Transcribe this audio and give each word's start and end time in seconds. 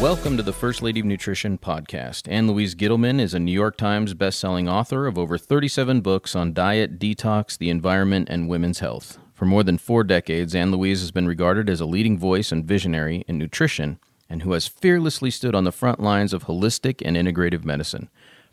Welcome 0.00 0.36
to 0.36 0.42
the 0.42 0.52
First 0.52 0.80
Lady 0.80 1.00
of 1.00 1.06
Nutrition 1.06 1.58
podcast. 1.58 2.30
Ann 2.30 2.46
Louise 2.46 2.74
Gittleman 2.74 3.20
is 3.20 3.34
a 3.34 3.38
New 3.38 3.52
York 3.52 3.76
Times 3.76 4.14
bestselling 4.14 4.70
author 4.70 5.06
of 5.06 5.18
over 5.18 5.36
37 5.36 6.00
books 6.02 6.36
on 6.36 6.52
diet, 6.52 6.98
detox, 6.98 7.58
the 7.58 7.68
environment, 7.68 8.28
and 8.30 8.48
women's 8.48 8.78
health. 8.78 9.18
For 9.34 9.44
more 9.44 9.62
than 9.64 9.76
four 9.76 10.04
decades, 10.04 10.54
Ann 10.54 10.70
Louise 10.70 11.00
has 11.00 11.10
been 11.10 11.26
regarded 11.26 11.68
as 11.68 11.80
a 11.80 11.86
leading 11.86 12.16
voice 12.16 12.52
and 12.52 12.64
visionary 12.64 13.24
in 13.26 13.38
nutrition 13.38 13.98
and 14.30 14.42
who 14.42 14.52
has 14.52 14.66
fearlessly 14.66 15.30
stood 15.30 15.54
on 15.54 15.64
the 15.64 15.72
front 15.72 16.00
lines 16.00 16.32
of 16.32 16.44
holistic 16.44 17.02
and 17.04 17.16
integrative 17.16 17.64
medicine. 17.64 18.08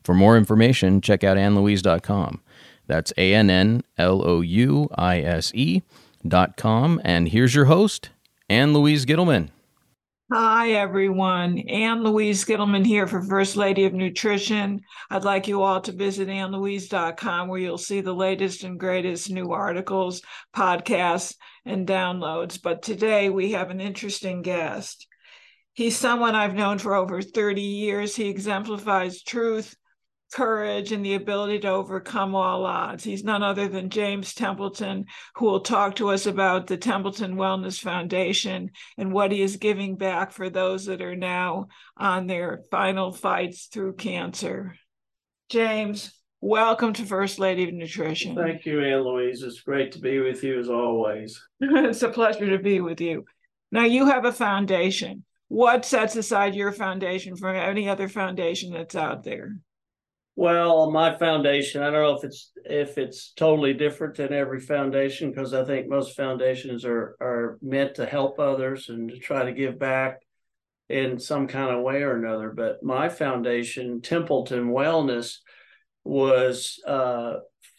For 0.05 0.13
more 0.13 0.37
information, 0.37 1.01
check 1.01 1.23
out 1.23 1.35
annlouise.com. 1.35 2.39
That's 2.85 3.11
A 3.17 3.33
N 3.33 3.49
N 3.49 3.83
L 3.97 4.25
O 4.25 4.41
U 4.41 4.87
I 4.95 5.19
S 5.19 5.51
E 5.55 5.81
dot 6.25 6.57
com. 6.57 7.01
And 7.03 7.29
here's 7.29 7.55
your 7.55 7.65
host, 7.65 8.11
Ann 8.47 8.73
Louise 8.73 9.05
Gittleman. 9.05 9.49
Hi, 10.31 10.71
everyone. 10.71 11.57
Ann 11.59 12.03
Louise 12.03 12.45
Gittleman 12.45 12.85
here 12.85 13.07
for 13.07 13.21
First 13.21 13.55
Lady 13.55 13.85
of 13.85 13.93
Nutrition. 13.93 14.81
I'd 15.09 15.23
like 15.23 15.47
you 15.47 15.63
all 15.63 15.81
to 15.81 15.91
visit 15.91 16.29
annlouise.com 16.29 17.47
where 17.47 17.59
you'll 17.59 17.77
see 17.79 18.01
the 18.01 18.13
latest 18.13 18.63
and 18.63 18.79
greatest 18.79 19.31
new 19.31 19.51
articles, 19.51 20.21
podcasts, 20.55 21.35
and 21.65 21.87
downloads. 21.87 22.61
But 22.61 22.83
today 22.83 23.29
we 23.29 23.51
have 23.51 23.71
an 23.71 23.81
interesting 23.81 24.43
guest. 24.43 25.07
He's 25.73 25.97
someone 25.97 26.35
I've 26.35 26.55
known 26.55 26.77
for 26.77 26.95
over 26.95 27.21
30 27.21 27.61
years. 27.61 28.15
He 28.15 28.29
exemplifies 28.29 29.21
truth, 29.21 29.75
courage 30.33 30.91
and 30.91 31.05
the 31.05 31.15
ability 31.15 31.59
to 31.59 31.69
overcome 31.69 32.35
all 32.35 32.65
odds. 32.65 33.03
He's 33.03 33.23
none 33.23 33.43
other 33.43 33.67
than 33.67 33.89
James 33.89 34.33
Templeton, 34.33 35.05
who 35.35 35.45
will 35.45 35.61
talk 35.61 35.95
to 35.95 36.09
us 36.09 36.25
about 36.25 36.67
the 36.67 36.77
Templeton 36.77 37.35
Wellness 37.35 37.79
Foundation 37.79 38.71
and 38.97 39.13
what 39.13 39.31
he 39.31 39.41
is 39.41 39.57
giving 39.57 39.95
back 39.95 40.31
for 40.31 40.49
those 40.49 40.85
that 40.85 41.01
are 41.01 41.15
now 41.15 41.67
on 41.97 42.27
their 42.27 42.61
final 42.71 43.11
fights 43.11 43.67
through 43.67 43.93
cancer. 43.93 44.75
James, 45.49 46.11
welcome 46.41 46.93
to 46.93 47.05
First 47.05 47.39
Lady 47.39 47.63
of 47.63 47.73
Nutrition. 47.73 48.35
Thank 48.35 48.65
you, 48.65 48.83
Ann 48.83 49.01
Louise. 49.01 49.43
It's 49.43 49.61
great 49.61 49.91
to 49.93 49.99
be 49.99 50.19
with 50.19 50.43
you 50.43 50.59
as 50.59 50.69
always. 50.69 51.41
it's 51.59 52.03
a 52.03 52.09
pleasure 52.09 52.49
to 52.49 52.61
be 52.61 52.81
with 52.81 52.99
you. 52.99 53.25
Now, 53.71 53.85
you 53.85 54.07
have 54.07 54.25
a 54.25 54.31
foundation. 54.31 55.23
What 55.47 55.85
sets 55.85 56.15
aside 56.15 56.55
your 56.55 56.71
foundation 56.71 57.35
from 57.35 57.55
any 57.55 57.87
other 57.87 58.07
foundation 58.09 58.73
that's 58.73 58.95
out 58.95 59.23
there? 59.23 59.55
Well, 60.37 60.91
my 60.91 61.17
foundation, 61.17 61.81
I 61.81 61.89
don't 61.89 62.03
know 62.03 62.17
if 62.17 62.25
it's 62.25 62.51
if 62.65 62.97
it's 62.97 63.31
totally 63.31 63.73
different 63.73 64.15
than 64.15 64.33
every 64.33 64.59
foundation 64.59 65.31
because 65.31 65.53
I 65.53 65.63
think 65.63 65.87
most 65.87 66.17
foundations 66.17 66.83
are 66.83 67.15
are 67.21 67.57
meant 67.61 67.95
to 67.95 68.05
help 68.05 68.37
others 68.37 68.89
and 68.89 69.09
to 69.09 69.17
try 69.17 69.45
to 69.45 69.53
give 69.53 69.79
back 69.79 70.19
in 70.89 71.19
some 71.19 71.47
kind 71.47 71.73
of 71.73 71.83
way 71.83 72.03
or 72.03 72.17
another. 72.17 72.51
But 72.51 72.83
my 72.83 73.07
foundation, 73.07 74.01
Templeton 74.01 74.71
Wellness, 74.71 75.37
was 76.03 76.81
uh, 76.85 77.35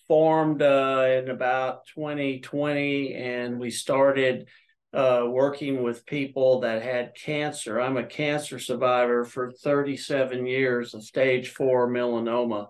formed 0.09 0.63
uh, 0.63 1.07
in 1.09 1.29
about 1.29 1.87
2020, 1.95 3.15
and 3.15 3.59
we 3.59 3.71
started 3.71 4.49
uh, 4.97 5.27
working 5.29 5.83
with 5.83 6.07
people 6.07 6.61
that 6.61 6.83
had 6.83 7.15
cancer. 7.15 7.79
I'm 7.79 7.99
a 7.99 8.07
cancer 8.07 8.59
survivor 8.59 9.27
for 9.27 9.53
37 9.53 10.47
years 10.47 10.95
of 10.95 11.05
stage 11.05 11.51
four 11.51 11.87
melanoma, 11.91 12.69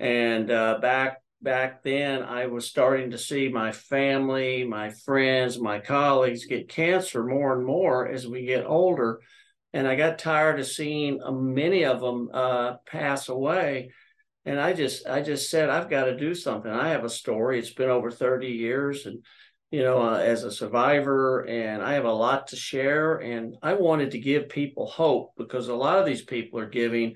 and 0.00 0.50
uh, 0.50 0.78
back 0.82 1.18
back 1.40 1.84
then 1.84 2.24
I 2.24 2.46
was 2.46 2.66
starting 2.66 3.12
to 3.12 3.18
see 3.18 3.48
my 3.48 3.70
family, 3.70 4.64
my 4.64 4.90
friends, 4.90 5.60
my 5.60 5.78
colleagues 5.78 6.46
get 6.46 6.68
cancer 6.68 7.24
more 7.24 7.56
and 7.56 7.64
more 7.64 8.08
as 8.08 8.26
we 8.26 8.44
get 8.44 8.66
older, 8.66 9.20
and 9.72 9.86
I 9.86 9.94
got 9.94 10.18
tired 10.18 10.58
of 10.58 10.66
seeing 10.66 11.22
uh, 11.22 11.30
many 11.30 11.84
of 11.84 12.00
them 12.00 12.28
uh, 12.34 12.74
pass 12.86 13.28
away. 13.28 13.92
And 14.44 14.60
I 14.60 14.72
just, 14.72 15.06
I 15.06 15.22
just 15.22 15.50
said, 15.50 15.70
I've 15.70 15.88
got 15.88 16.06
to 16.06 16.16
do 16.16 16.34
something. 16.34 16.68
I 16.68 16.88
have 16.88 17.04
a 17.04 17.08
story. 17.08 17.60
It's 17.60 17.72
been 17.72 17.88
over 17.88 18.10
30 18.10 18.48
years, 18.48 19.06
and 19.06 19.22
you 19.72 19.82
know, 19.82 20.02
uh, 20.02 20.18
as 20.18 20.44
a 20.44 20.52
survivor, 20.52 21.40
and 21.46 21.82
I 21.82 21.94
have 21.94 22.04
a 22.04 22.12
lot 22.12 22.48
to 22.48 22.56
share. 22.56 23.16
And 23.16 23.56
I 23.62 23.72
wanted 23.72 24.10
to 24.10 24.18
give 24.18 24.50
people 24.50 24.86
hope 24.86 25.32
because 25.38 25.68
a 25.68 25.74
lot 25.74 25.98
of 25.98 26.04
these 26.04 26.22
people 26.22 26.60
are 26.60 26.68
giving 26.68 27.14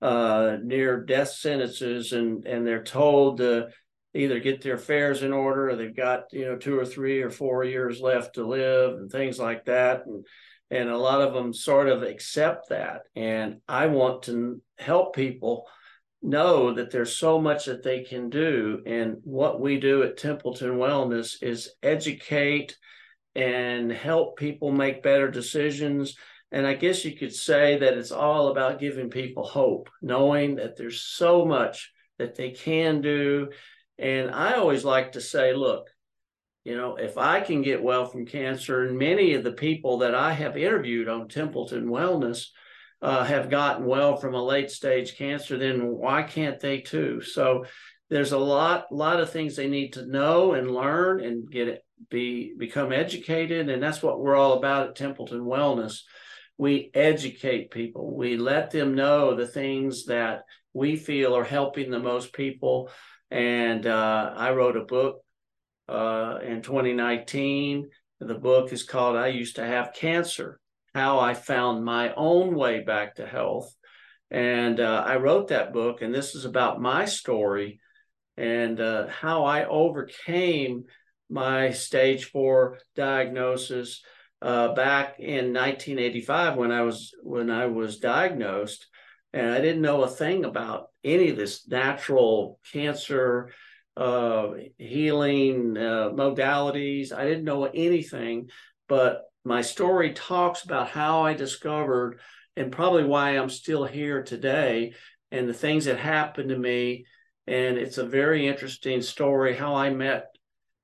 uh, 0.00 0.56
near 0.62 1.04
death 1.04 1.30
sentences, 1.30 2.12
and 2.12 2.46
and 2.46 2.64
they're 2.64 2.84
told 2.84 3.38
to 3.38 3.68
either 4.14 4.38
get 4.38 4.62
their 4.62 4.76
affairs 4.76 5.24
in 5.24 5.32
order, 5.32 5.70
or 5.70 5.76
they've 5.76 5.96
got 5.96 6.32
you 6.32 6.44
know 6.44 6.56
two 6.56 6.78
or 6.78 6.86
three 6.86 7.22
or 7.22 7.30
four 7.30 7.64
years 7.64 8.00
left 8.00 8.36
to 8.36 8.46
live, 8.46 8.94
and 8.94 9.10
things 9.10 9.40
like 9.40 9.64
that. 9.64 10.06
And 10.06 10.24
and 10.70 10.88
a 10.88 10.96
lot 10.96 11.22
of 11.22 11.34
them 11.34 11.52
sort 11.52 11.88
of 11.88 12.04
accept 12.04 12.68
that. 12.68 13.02
And 13.16 13.56
I 13.68 13.86
want 13.86 14.22
to 14.24 14.62
help 14.78 15.16
people 15.16 15.66
know 16.22 16.74
that 16.74 16.90
there's 16.90 17.16
so 17.16 17.40
much 17.40 17.66
that 17.66 17.82
they 17.82 18.02
can 18.02 18.30
do. 18.30 18.82
And 18.86 19.18
what 19.22 19.60
we 19.60 19.78
do 19.78 20.02
at 20.02 20.16
Templeton 20.16 20.76
Wellness 20.78 21.42
is 21.42 21.70
educate 21.82 22.76
and 23.34 23.92
help 23.92 24.38
people 24.38 24.72
make 24.72 25.02
better 25.02 25.30
decisions. 25.30 26.16
And 26.50 26.66
I 26.66 26.74
guess 26.74 27.04
you 27.04 27.16
could 27.16 27.34
say 27.34 27.78
that 27.78 27.98
it's 27.98 28.12
all 28.12 28.48
about 28.48 28.80
giving 28.80 29.10
people 29.10 29.44
hope, 29.44 29.90
knowing 30.00 30.56
that 30.56 30.76
there's 30.76 31.02
so 31.02 31.44
much 31.44 31.92
that 32.18 32.34
they 32.34 32.50
can 32.50 33.00
do. 33.00 33.48
And 33.98 34.30
I 34.30 34.54
always 34.54 34.84
like 34.84 35.12
to 35.12 35.20
say, 35.20 35.54
look, 35.54 35.88
you 36.64 36.76
know, 36.76 36.96
if 36.96 37.16
I 37.16 37.40
can 37.40 37.62
get 37.62 37.82
well 37.82 38.06
from 38.06 38.26
cancer, 38.26 38.84
and 38.84 38.98
many 38.98 39.34
of 39.34 39.44
the 39.44 39.52
people 39.52 39.98
that 39.98 40.14
I 40.14 40.32
have 40.32 40.56
interviewed 40.56 41.08
on 41.08 41.28
Templeton 41.28 41.86
Wellness, 41.86 42.46
uh, 43.02 43.24
have 43.24 43.50
gotten 43.50 43.84
well 43.84 44.16
from 44.16 44.34
a 44.34 44.42
late 44.42 44.70
stage 44.70 45.16
cancer, 45.16 45.58
then 45.58 45.86
why 45.86 46.22
can't 46.22 46.60
they 46.60 46.80
too? 46.80 47.20
So 47.20 47.64
there's 48.08 48.32
a 48.32 48.38
lot, 48.38 48.86
a 48.90 48.94
lot 48.94 49.20
of 49.20 49.30
things 49.30 49.56
they 49.56 49.68
need 49.68 49.94
to 49.94 50.06
know 50.06 50.54
and 50.54 50.70
learn 50.70 51.22
and 51.22 51.50
get 51.50 51.68
it, 51.68 51.84
be 52.10 52.54
become 52.56 52.92
educated, 52.92 53.68
and 53.68 53.82
that's 53.82 54.02
what 54.02 54.20
we're 54.20 54.36
all 54.36 54.54
about 54.54 54.88
at 54.88 54.96
Templeton 54.96 55.40
Wellness. 55.40 56.00
We 56.58 56.90
educate 56.94 57.70
people. 57.70 58.14
We 58.16 58.36
let 58.36 58.70
them 58.70 58.94
know 58.94 59.34
the 59.34 59.46
things 59.46 60.06
that 60.06 60.42
we 60.72 60.96
feel 60.96 61.36
are 61.36 61.44
helping 61.44 61.90
the 61.90 61.98
most 61.98 62.32
people. 62.32 62.90
And 63.30 63.86
uh, 63.86 64.32
I 64.36 64.52
wrote 64.52 64.76
a 64.76 64.84
book 64.84 65.22
uh, 65.88 66.38
in 66.42 66.62
2019. 66.62 67.88
The 68.20 68.34
book 68.34 68.72
is 68.72 68.84
called 68.84 69.16
"I 69.16 69.28
Used 69.28 69.56
to 69.56 69.66
Have 69.66 69.94
Cancer." 69.94 70.60
How 70.96 71.20
I 71.20 71.34
found 71.34 71.84
my 71.84 72.14
own 72.14 72.54
way 72.54 72.80
back 72.80 73.16
to 73.16 73.26
health. 73.26 73.70
And 74.30 74.80
uh, 74.80 75.04
I 75.06 75.16
wrote 75.16 75.48
that 75.48 75.74
book, 75.74 76.00
and 76.00 76.12
this 76.12 76.34
is 76.34 76.46
about 76.46 76.80
my 76.80 77.04
story 77.04 77.80
and 78.38 78.80
uh, 78.80 79.06
how 79.08 79.44
I 79.44 79.66
overcame 79.66 80.84
my 81.28 81.72
stage 81.72 82.30
four 82.30 82.78
diagnosis 82.94 84.02
uh, 84.40 84.72
back 84.72 85.16
in 85.18 85.52
1985 85.52 86.56
when 86.56 86.72
I 86.72 86.80
was 86.80 87.12
when 87.22 87.50
I 87.50 87.66
was 87.66 87.98
diagnosed, 87.98 88.86
and 89.34 89.50
I 89.50 89.60
didn't 89.60 89.82
know 89.82 90.02
a 90.02 90.08
thing 90.08 90.46
about 90.46 90.86
any 91.04 91.28
of 91.28 91.36
this 91.36 91.68
natural 91.68 92.58
cancer 92.72 93.50
uh, 93.98 94.48
healing 94.78 95.76
uh, 95.76 96.08
modalities. 96.14 97.12
I 97.12 97.24
didn't 97.24 97.44
know 97.44 97.64
anything, 97.64 98.48
but 98.88 99.25
my 99.46 99.62
story 99.62 100.12
talks 100.12 100.64
about 100.64 100.88
how 100.88 101.22
I 101.22 101.34
discovered 101.34 102.18
and 102.56 102.72
probably 102.72 103.04
why 103.04 103.30
I'm 103.30 103.48
still 103.48 103.84
here 103.84 104.24
today 104.24 104.92
and 105.30 105.48
the 105.48 105.54
things 105.54 105.84
that 105.84 105.98
happened 105.98 106.48
to 106.48 106.58
me. 106.58 107.06
And 107.46 107.78
it's 107.78 107.98
a 107.98 108.04
very 108.04 108.48
interesting 108.48 109.02
story 109.02 109.54
how 109.54 109.76
I 109.76 109.90
met 109.90 110.26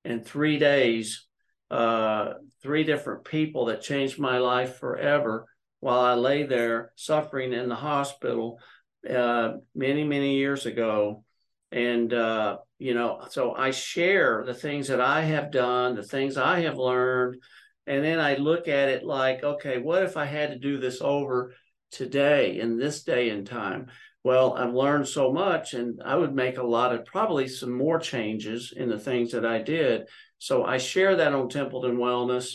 in 0.04 0.22
three 0.22 0.58
days 0.58 1.26
uh, 1.72 2.34
three 2.62 2.84
different 2.84 3.24
people 3.24 3.64
that 3.64 3.82
changed 3.82 4.18
my 4.18 4.38
life 4.38 4.76
forever 4.76 5.46
while 5.80 6.00
I 6.00 6.14
lay 6.14 6.44
there 6.44 6.92
suffering 6.94 7.52
in 7.52 7.68
the 7.68 7.74
hospital 7.74 8.60
uh, 9.08 9.54
many, 9.74 10.04
many 10.04 10.36
years 10.36 10.66
ago. 10.66 11.24
And, 11.72 12.12
uh, 12.12 12.58
you 12.78 12.94
know, 12.94 13.26
so 13.30 13.54
I 13.54 13.70
share 13.70 14.44
the 14.46 14.54
things 14.54 14.88
that 14.88 15.00
I 15.00 15.22
have 15.22 15.50
done, 15.50 15.96
the 15.96 16.02
things 16.02 16.36
I 16.36 16.60
have 16.60 16.76
learned, 16.76 17.42
and 17.86 18.04
then 18.04 18.20
I 18.20 18.36
look 18.36 18.68
at 18.68 18.88
it 18.88 19.04
like, 19.04 19.42
okay, 19.42 19.78
what 19.78 20.02
if 20.02 20.16
I 20.16 20.24
had 20.24 20.50
to 20.50 20.58
do 20.58 20.78
this 20.78 21.00
over 21.00 21.54
today 21.90 22.60
in 22.60 22.78
this 22.78 23.02
day 23.02 23.30
and 23.30 23.46
time? 23.46 23.88
Well, 24.24 24.54
I've 24.54 24.72
learned 24.72 25.08
so 25.08 25.32
much, 25.32 25.74
and 25.74 26.00
I 26.04 26.14
would 26.14 26.34
make 26.34 26.58
a 26.58 26.62
lot 26.62 26.94
of 26.94 27.04
probably 27.04 27.48
some 27.48 27.72
more 27.72 27.98
changes 27.98 28.72
in 28.76 28.88
the 28.88 29.00
things 29.00 29.32
that 29.32 29.44
I 29.44 29.60
did. 29.60 30.08
So 30.38 30.64
I 30.64 30.78
share 30.78 31.16
that 31.16 31.32
on 31.32 31.48
Templeton 31.48 31.96
Wellness, 31.96 32.54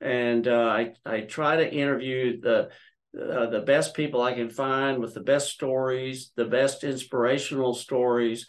and 0.00 0.46
uh, 0.46 0.68
I 0.68 0.92
I 1.04 1.22
try 1.22 1.56
to 1.56 1.72
interview 1.72 2.40
the 2.40 2.68
uh, 3.20 3.46
the 3.46 3.64
best 3.66 3.94
people 3.94 4.22
I 4.22 4.34
can 4.34 4.48
find 4.48 5.00
with 5.00 5.14
the 5.14 5.22
best 5.22 5.50
stories, 5.50 6.30
the 6.36 6.44
best 6.44 6.84
inspirational 6.84 7.74
stories, 7.74 8.46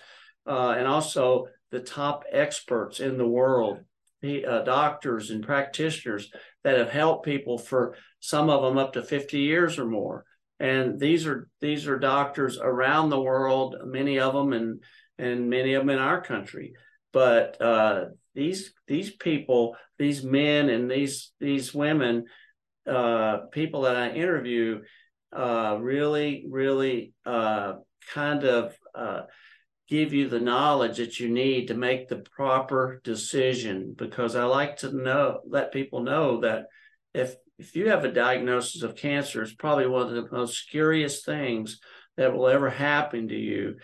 uh, 0.48 0.76
and 0.78 0.88
also 0.88 1.48
the 1.72 1.80
top 1.80 2.24
experts 2.32 3.00
in 3.00 3.18
the 3.18 3.28
world, 3.28 3.80
uh, 4.24 4.64
doctors 4.64 5.30
and 5.30 5.46
practitioners 5.46 6.30
that 6.64 6.78
have 6.78 6.90
helped 6.90 7.26
people 7.26 7.58
for 7.58 7.96
some 8.20 8.50
of 8.50 8.62
them 8.62 8.78
up 8.78 8.94
to 8.94 9.04
50 9.04 9.40
years 9.40 9.80
or 9.80 9.86
more. 9.86 10.26
And 10.60 11.00
these 11.00 11.26
are 11.26 11.48
these 11.62 11.88
are 11.88 11.98
doctors 11.98 12.60
around 12.62 13.10
the 13.10 13.22
world, 13.22 13.78
many 13.86 14.20
of 14.20 14.34
them, 14.34 14.52
and 14.52 14.84
and 15.18 15.50
many 15.50 15.74
of 15.74 15.82
them 15.82 15.90
in 15.90 16.00
our 16.00 16.22
country. 16.22 16.74
But 17.14 17.62
uh, 17.62 18.06
these 18.36 18.74
these 18.86 19.12
people, 19.12 19.78
these 19.98 20.22
men 20.22 20.70
and 20.70 20.92
these 20.92 21.32
these 21.40 21.74
women, 21.74 22.26
uh, 22.86 23.38
people 23.52 23.84
that 23.84 23.96
I 23.96 24.10
interview, 24.10 24.82
uh, 25.32 25.78
really 25.80 26.46
really 26.50 27.14
uh, 27.26 27.76
kind 28.14 28.44
of 28.44 28.76
uh, 28.94 29.22
give 29.90 30.14
you 30.14 30.30
the 30.30 30.40
knowledge 30.40 30.98
that 30.98 31.20
you 31.20 31.30
need 31.30 31.68
to 31.68 31.74
make 31.74 32.08
the 32.08 32.18
proper 32.18 33.02
decision 33.04 33.96
because 33.98 34.36
I 34.36 34.44
like 34.44 34.78
to 34.78 34.92
know 34.96 35.40
let 35.48 35.74
people 35.74 36.02
know 36.02 36.42
that 36.42 36.66
if 37.14 37.34
if 37.58 37.76
you 37.76 37.90
have 37.90 38.06
a 38.06 38.12
diagnosis 38.12 38.84
of 38.84 38.96
cancer 38.96 39.42
it's 39.42 39.54
probably 39.54 39.88
one 39.88 40.08
of 40.08 40.12
the 40.12 40.28
most 40.32 40.58
scariest 40.58 41.26
things 41.26 41.80
that 42.18 42.34
will 42.36 42.48
ever 42.48 42.70
happen 42.70 43.30
to 43.30 43.36
you. 43.36 43.78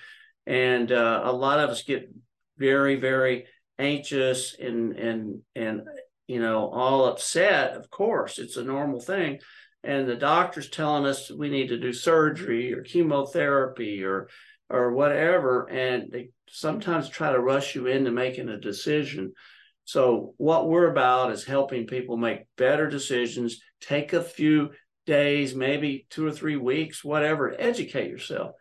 And 0.46 0.92
uh, 0.92 1.22
a 1.24 1.32
lot 1.32 1.60
of 1.60 1.70
us 1.72 1.84
get 1.84 2.14
very 2.58 2.98
very 2.98 3.46
anxious 3.80 4.56
and 4.58 4.94
and 4.94 5.42
and 5.56 5.82
you 6.28 6.40
know 6.40 6.70
all 6.70 7.06
upset 7.06 7.74
of 7.74 7.90
course 7.90 8.38
it's 8.38 8.58
a 8.58 8.64
normal 8.64 9.00
thing. 9.00 9.40
And 9.84 10.08
the 10.08 10.16
doctor's 10.16 10.70
telling 10.70 11.06
us 11.06 11.32
we 11.32 11.50
need 11.50 11.70
to 11.70 11.80
do 11.80 11.94
surgery 11.94 12.74
or 12.74 12.82
chemotherapy 12.82 14.04
or 14.04 14.30
or 14.70 14.92
whatever 14.92 15.70
and 15.70 16.12
they 16.12 16.30
sometimes 16.50 17.10
try 17.10 17.32
to 17.32 17.40
rush 17.40 17.76
you 17.76 17.88
into 17.88 18.12
making 18.12 18.50
a 18.50 18.60
decision. 18.60 19.34
So 19.84 20.34
what 20.38 20.68
we're 20.68 20.90
about 20.90 21.32
is 21.32 21.44
helping 21.44 21.86
people 21.86 22.18
make 22.18 22.46
better 22.58 22.90
decisions 22.90 23.60
take 23.82 24.14
a 24.14 24.24
few 24.24 24.72
days 25.06 25.54
maybe 25.54 26.08
two 26.10 26.26
or 26.26 26.32
three 26.32 26.56
weeks 26.56 27.04
whatever 27.04 27.56
educate 27.60 28.10
yourself 28.10 28.54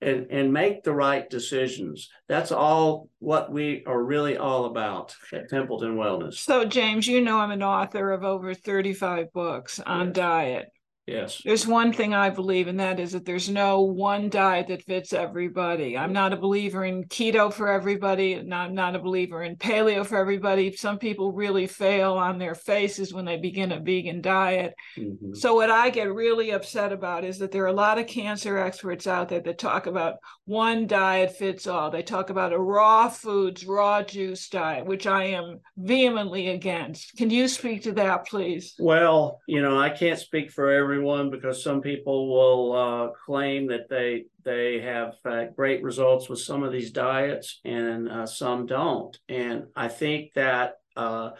and 0.00 0.28
and 0.30 0.52
make 0.52 0.84
the 0.84 0.94
right 0.94 1.28
decisions. 1.28 2.08
That's 2.28 2.52
all 2.52 3.08
what 3.18 3.50
we 3.50 3.82
are 3.86 4.02
really 4.02 4.36
all 4.36 4.66
about 4.66 5.16
at 5.32 5.48
templeton 5.48 5.96
wellness. 5.96 6.34
So 6.34 6.64
james 6.64 7.08
you 7.08 7.20
know 7.20 7.38
i'm 7.38 7.50
an 7.50 7.62
author 7.62 8.12
of 8.12 8.22
over 8.22 8.54
35 8.54 9.32
books 9.32 9.80
on 9.80 10.06
yes. 10.08 10.14
diet 10.14 10.68
Yes. 11.10 11.42
There's 11.44 11.66
one 11.66 11.92
thing 11.92 12.14
I 12.14 12.30
believe, 12.30 12.68
and 12.68 12.78
that 12.78 13.00
is 13.00 13.12
that 13.12 13.24
there's 13.24 13.50
no 13.50 13.80
one 13.80 14.28
diet 14.28 14.68
that 14.68 14.84
fits 14.84 15.12
everybody. 15.12 15.98
I'm 15.98 16.12
not 16.12 16.32
a 16.32 16.36
believer 16.36 16.84
in 16.84 17.04
keto 17.04 17.52
for 17.52 17.68
everybody, 17.68 18.34
and 18.34 18.54
I'm 18.54 18.74
not 18.74 18.94
a 18.94 19.00
believer 19.00 19.42
in 19.42 19.56
paleo 19.56 20.06
for 20.06 20.18
everybody. 20.18 20.72
Some 20.72 20.98
people 20.98 21.32
really 21.32 21.66
fail 21.66 22.12
on 22.12 22.38
their 22.38 22.54
faces 22.54 23.12
when 23.12 23.24
they 23.24 23.38
begin 23.38 23.72
a 23.72 23.80
vegan 23.80 24.20
diet. 24.20 24.74
Mm-hmm. 24.96 25.34
So, 25.34 25.54
what 25.54 25.70
I 25.70 25.90
get 25.90 26.14
really 26.14 26.50
upset 26.50 26.92
about 26.92 27.24
is 27.24 27.38
that 27.38 27.50
there 27.50 27.64
are 27.64 27.68
a 27.68 27.72
lot 27.72 27.98
of 27.98 28.06
cancer 28.06 28.58
experts 28.58 29.08
out 29.08 29.28
there 29.28 29.40
that 29.40 29.58
talk 29.58 29.86
about 29.86 30.16
one 30.44 30.86
diet 30.86 31.36
fits 31.36 31.66
all. 31.66 31.90
They 31.90 32.02
talk 32.02 32.30
about 32.30 32.52
a 32.52 32.58
raw 32.58 33.08
foods, 33.08 33.66
raw 33.66 34.04
juice 34.04 34.48
diet, 34.48 34.86
which 34.86 35.08
I 35.08 35.24
am 35.24 35.58
vehemently 35.76 36.48
against. 36.48 37.16
Can 37.16 37.30
you 37.30 37.48
speak 37.48 37.82
to 37.82 37.92
that, 37.92 38.28
please? 38.28 38.74
Well, 38.78 39.40
you 39.48 39.60
know, 39.60 39.76
I 39.76 39.90
can't 39.90 40.18
speak 40.18 40.52
for 40.52 40.70
everyone 40.70 40.99
everyone 41.00 41.30
because 41.30 41.64
some 41.64 41.80
people 41.80 42.28
will 42.28 42.72
uh, 42.76 43.08
claim 43.24 43.66
that 43.68 43.88
they 43.88 44.26
they 44.44 44.80
have 44.80 45.14
uh, 45.24 45.44
great 45.56 45.82
results 45.82 46.28
with 46.28 46.38
some 46.38 46.62
of 46.62 46.72
these 46.72 46.90
diets 46.90 47.58
and 47.64 48.06
uh, 48.06 48.26
some 48.26 48.66
don't. 48.66 49.18
And 49.26 49.64
I 49.74 49.88
think 49.88 50.34
that 50.34 50.74
uh, 50.96 51.30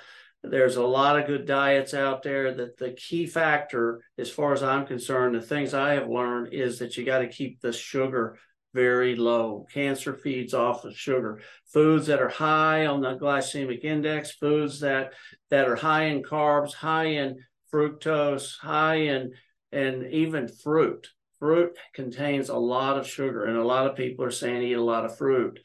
there's 0.42 0.76
a 0.76 0.82
lot 0.82 1.18
of 1.18 1.26
good 1.26 1.44
diets 1.44 1.92
out 1.92 2.22
there. 2.22 2.54
That 2.54 2.78
the 2.78 2.92
key 2.92 3.26
factor, 3.26 4.00
as 4.16 4.30
far 4.30 4.54
as 4.54 4.62
I'm 4.62 4.86
concerned, 4.86 5.34
the 5.34 5.42
things 5.42 5.74
I 5.74 5.92
have 5.92 6.08
learned 6.08 6.54
is 6.54 6.78
that 6.78 6.96
you 6.96 7.04
got 7.04 7.18
to 7.18 7.28
keep 7.28 7.60
the 7.60 7.74
sugar 7.74 8.38
very 8.72 9.14
low. 9.14 9.66
Cancer 9.74 10.14
feeds 10.14 10.54
off 10.54 10.86
of 10.86 10.96
sugar. 10.96 11.42
Foods 11.66 12.06
that 12.06 12.22
are 12.22 12.30
high 12.30 12.86
on 12.86 13.02
the 13.02 13.18
glycemic 13.18 13.84
index, 13.84 14.32
foods 14.32 14.80
that 14.80 15.12
that 15.50 15.68
are 15.68 15.76
high 15.76 16.04
in 16.04 16.22
carbs, 16.22 16.72
high 16.72 17.08
in 17.20 17.36
fructose, 17.72 18.58
high 18.58 18.96
in 18.96 19.32
and 19.72 20.06
even 20.12 20.48
fruit. 20.48 21.08
Fruit 21.38 21.76
contains 21.94 22.48
a 22.48 22.56
lot 22.56 22.98
of 22.98 23.06
sugar, 23.06 23.44
and 23.44 23.56
a 23.56 23.64
lot 23.64 23.86
of 23.86 23.96
people 23.96 24.24
are 24.24 24.30
saying 24.30 24.62
eat 24.62 24.74
a 24.74 24.82
lot 24.82 25.04
of 25.04 25.16
fruit. 25.16 25.58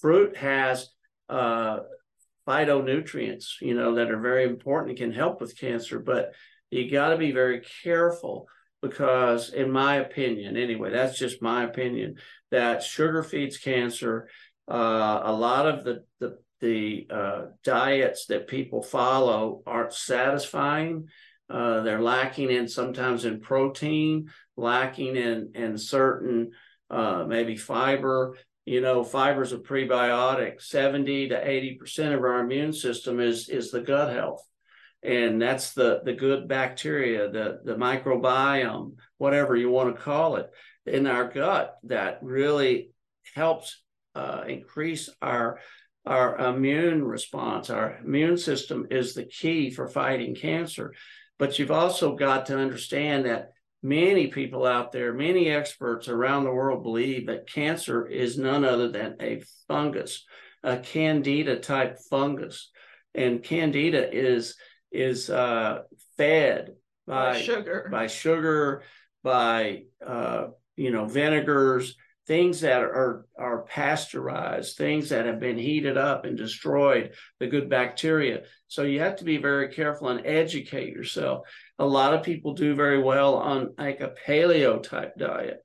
Fruit 0.00 0.36
has 0.36 0.88
uh, 1.28 1.80
phytonutrients, 2.46 3.60
you 3.60 3.74
know, 3.74 3.96
that 3.96 4.10
are 4.10 4.20
very 4.20 4.44
important 4.44 4.90
and 4.90 4.98
can 4.98 5.12
help 5.12 5.40
with 5.40 5.58
cancer, 5.58 5.98
but 5.98 6.32
you 6.70 6.90
got 6.90 7.10
to 7.10 7.18
be 7.18 7.32
very 7.32 7.62
careful 7.82 8.46
because, 8.80 9.52
in 9.52 9.70
my 9.70 9.96
opinion, 9.96 10.56
anyway, 10.56 10.90
that's 10.90 11.18
just 11.18 11.42
my 11.42 11.64
opinion, 11.64 12.16
that 12.50 12.82
sugar 12.82 13.22
feeds 13.22 13.58
cancer. 13.58 14.28
Uh, 14.70 15.20
a 15.24 15.32
lot 15.32 15.66
of 15.66 15.84
the 15.84 16.04
the 16.20 16.38
the 16.60 17.06
uh, 17.10 17.42
diets 17.64 18.26
that 18.26 18.48
people 18.48 18.82
follow 18.82 19.62
aren't 19.66 19.92
satisfying 19.92 21.08
uh, 21.50 21.80
they're 21.82 22.02
lacking 22.02 22.50
in 22.50 22.68
sometimes 22.68 23.24
in 23.24 23.40
protein, 23.40 24.30
lacking 24.56 25.16
in 25.16 25.52
in 25.54 25.78
certain 25.78 26.52
uh, 26.90 27.24
maybe 27.26 27.56
fiber. 27.56 28.36
You 28.66 28.82
know, 28.82 29.02
fiber 29.02 29.42
is 29.42 29.52
a 29.52 29.58
prebiotic. 29.58 30.60
Seventy 30.60 31.28
to 31.28 31.48
eighty 31.48 31.74
percent 31.76 32.14
of 32.14 32.20
our 32.20 32.40
immune 32.40 32.72
system 32.72 33.18
is 33.18 33.48
is 33.48 33.70
the 33.70 33.80
gut 33.80 34.12
health, 34.12 34.42
and 35.02 35.40
that's 35.40 35.72
the 35.72 36.00
the 36.04 36.12
good 36.12 36.48
bacteria, 36.48 37.30
the 37.30 37.60
the 37.64 37.76
microbiome, 37.76 38.96
whatever 39.16 39.56
you 39.56 39.70
want 39.70 39.94
to 39.94 40.02
call 40.02 40.36
it, 40.36 40.50
in 40.84 41.06
our 41.06 41.30
gut 41.30 41.76
that 41.84 42.18
really 42.22 42.90
helps 43.34 43.82
uh, 44.14 44.44
increase 44.46 45.08
our 45.22 45.60
our 46.04 46.38
immune 46.38 47.04
response. 47.04 47.70
Our 47.70 47.98
immune 48.04 48.38
system 48.38 48.86
is 48.90 49.14
the 49.14 49.24
key 49.24 49.70
for 49.70 49.88
fighting 49.88 50.34
cancer. 50.34 50.94
But 51.38 51.58
you've 51.58 51.70
also 51.70 52.16
got 52.16 52.46
to 52.46 52.58
understand 52.58 53.26
that 53.26 53.52
many 53.82 54.26
people 54.28 54.66
out 54.66 54.92
there, 54.92 55.12
many 55.12 55.48
experts 55.48 56.08
around 56.08 56.44
the 56.44 56.52
world 56.52 56.82
believe 56.82 57.26
that 57.26 57.48
cancer 57.48 58.06
is 58.06 58.38
none 58.38 58.64
other 58.64 58.90
than 58.90 59.16
a 59.20 59.42
fungus, 59.68 60.24
a 60.62 60.78
candida 60.78 61.58
type 61.60 61.98
fungus. 62.10 62.70
And 63.14 63.42
candida 63.42 64.12
is 64.12 64.56
is 64.90 65.28
uh, 65.28 65.82
fed 66.16 66.74
by, 67.06 67.32
by, 67.32 67.40
sugar, 67.40 67.88
by 67.90 68.06
sugar, 68.06 68.82
by 69.22 69.82
uh, 70.04 70.48
you 70.76 70.90
know 70.90 71.06
vinegars, 71.06 71.96
things 72.28 72.60
that 72.60 72.82
are 72.82 73.24
are 73.38 73.62
pasteurized, 73.62 74.76
things 74.76 75.08
that 75.08 75.24
have 75.24 75.40
been 75.40 75.58
heated 75.58 75.96
up 75.96 76.26
and 76.26 76.36
destroyed 76.36 77.14
the 77.40 77.46
good 77.46 77.70
bacteria. 77.70 78.42
So 78.68 78.82
you 78.82 79.00
have 79.00 79.16
to 79.16 79.24
be 79.24 79.38
very 79.38 79.68
careful 79.72 80.10
and 80.10 80.24
educate 80.26 80.92
yourself. 80.92 81.48
A 81.78 81.86
lot 81.86 82.12
of 82.12 82.22
people 82.22 82.52
do 82.52 82.74
very 82.74 83.02
well 83.02 83.36
on 83.36 83.74
like 83.78 84.00
a 84.00 84.12
paleo 84.26 84.80
type 84.80 85.14
diet, 85.16 85.60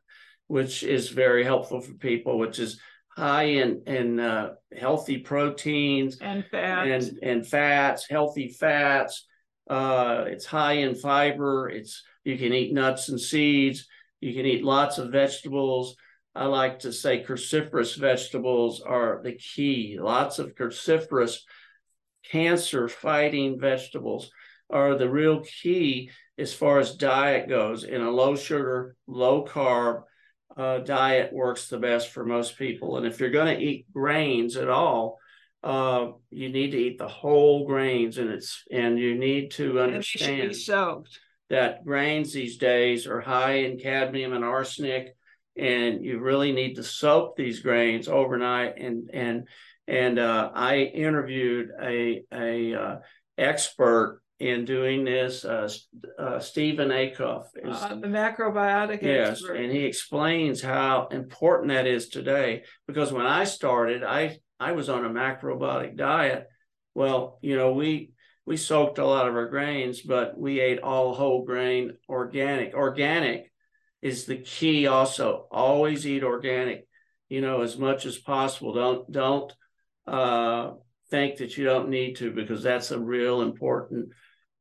which 0.47 0.83
is 0.83 1.09
very 1.09 1.43
helpful 1.43 1.81
for 1.81 1.93
people, 1.95 2.39
which 2.39 2.59
is 2.59 2.79
high 3.09 3.43
in 3.61 3.83
in 3.85 4.21
uh, 4.21 4.53
healthy 4.75 5.17
proteins 5.17 6.17
and 6.21 6.45
fats 6.49 7.09
and 7.09 7.19
and 7.21 7.47
fats, 7.47 8.07
healthy 8.09 8.47
fats. 8.47 9.27
Uh, 9.69 10.23
it's 10.27 10.45
high 10.45 10.73
in 10.73 10.95
fiber. 10.95 11.69
It's 11.69 12.03
you 12.23 12.37
can 12.37 12.53
eat 12.53 12.73
nuts 12.73 13.09
and 13.09 13.19
seeds. 13.19 13.85
You 14.21 14.33
can 14.33 14.45
eat 14.45 14.63
lots 14.63 14.97
of 14.97 15.11
vegetables 15.11 15.97
I 16.35 16.45
like 16.45 16.79
to 16.79 16.91
say 16.91 17.23
cruciferous 17.23 17.97
vegetables 17.97 18.81
are 18.81 19.21
the 19.23 19.33
key. 19.33 19.97
Lots 19.99 20.39
of 20.39 20.55
cruciferous 20.55 21.39
cancer 22.31 22.87
fighting 22.87 23.59
vegetables 23.59 24.31
are 24.69 24.95
the 24.95 25.09
real 25.09 25.41
key 25.41 26.09
as 26.37 26.53
far 26.53 26.79
as 26.79 26.95
diet 26.95 27.47
goes. 27.47 27.83
In 27.83 28.01
a 28.01 28.09
low 28.09 28.35
sugar, 28.35 28.95
low 29.05 29.45
carb 29.45 30.03
uh, 30.57 30.79
diet 30.79 31.31
works 31.31 31.67
the 31.67 31.77
best 31.77 32.09
for 32.09 32.25
most 32.25 32.57
people. 32.57 32.97
And 32.97 33.05
if 33.05 33.19
you're 33.19 33.29
going 33.29 33.55
to 33.55 33.63
eat 33.63 33.85
grains 33.93 34.55
at 34.57 34.69
all, 34.69 35.19
uh, 35.63 36.11
you 36.29 36.49
need 36.49 36.71
to 36.71 36.77
eat 36.77 36.97
the 36.97 37.07
whole 37.07 37.65
grains, 37.65 38.17
and 38.17 38.29
it's 38.29 38.63
and 38.69 38.99
you 38.99 39.15
need 39.15 39.51
to 39.51 39.79
understand 39.79 40.53
that 41.49 41.85
grains 41.85 42.33
these 42.33 42.57
days 42.57 43.07
are 43.07 43.21
high 43.21 43.59
in 43.59 43.79
cadmium 43.79 44.33
and 44.33 44.43
arsenic 44.43 45.15
and 45.57 46.03
you 46.03 46.19
really 46.19 46.51
need 46.51 46.75
to 46.75 46.83
soak 46.83 47.35
these 47.35 47.59
grains 47.59 48.07
overnight. 48.07 48.77
And 48.77 49.09
and 49.13 49.47
and 49.87 50.19
uh, 50.19 50.51
I 50.53 50.77
interviewed 50.77 51.69
a 51.81 52.23
a 52.33 52.73
uh, 52.73 52.95
expert 53.37 54.21
in 54.39 54.65
doing 54.65 55.05
this. 55.05 55.45
Uh, 55.45 55.69
uh, 56.19 56.39
Stephen 56.39 56.89
Acuff 56.89 57.45
is 57.55 57.81
uh, 57.81 57.95
the 57.95 58.07
macrobiotic 58.07 59.01
yes, 59.01 59.31
expert. 59.31 59.55
and 59.55 59.71
he 59.71 59.85
explains 59.85 60.61
how 60.61 61.07
important 61.11 61.69
that 61.69 61.87
is 61.87 62.09
today. 62.09 62.63
Because 62.87 63.13
when 63.13 63.25
I 63.25 63.43
started, 63.45 64.03
I 64.03 64.37
I 64.59 64.73
was 64.73 64.89
on 64.89 65.05
a 65.05 65.09
macrobiotic 65.09 65.95
diet. 65.95 66.47
Well, 66.95 67.39
you 67.41 67.55
know, 67.55 67.73
we 67.73 68.11
we 68.45 68.57
soaked 68.57 68.97
a 68.97 69.05
lot 69.05 69.27
of 69.27 69.35
our 69.35 69.47
grains, 69.47 70.01
but 70.01 70.37
we 70.37 70.59
ate 70.59 70.79
all 70.79 71.13
whole 71.13 71.45
grain, 71.45 71.93
organic. 72.09 72.73
Organic 72.73 73.52
is 74.03 74.25
the 74.25 74.37
key. 74.37 74.85
Also, 74.85 75.47
always 75.49 76.05
eat 76.05 76.23
organic. 76.23 76.87
You 77.29 77.41
know, 77.41 77.61
as 77.61 77.77
much 77.77 78.05
as 78.05 78.17
possible. 78.17 78.73
Don't 78.73 79.11
don't 79.11 79.51
uh, 80.05 80.71
think 81.09 81.37
that 81.37 81.57
you 81.57 81.63
don't 81.63 81.89
need 81.89 82.17
to 82.17 82.31
because 82.31 82.61
that's 82.61 82.91
a 82.91 82.99
real 82.99 83.41
important 83.41 84.09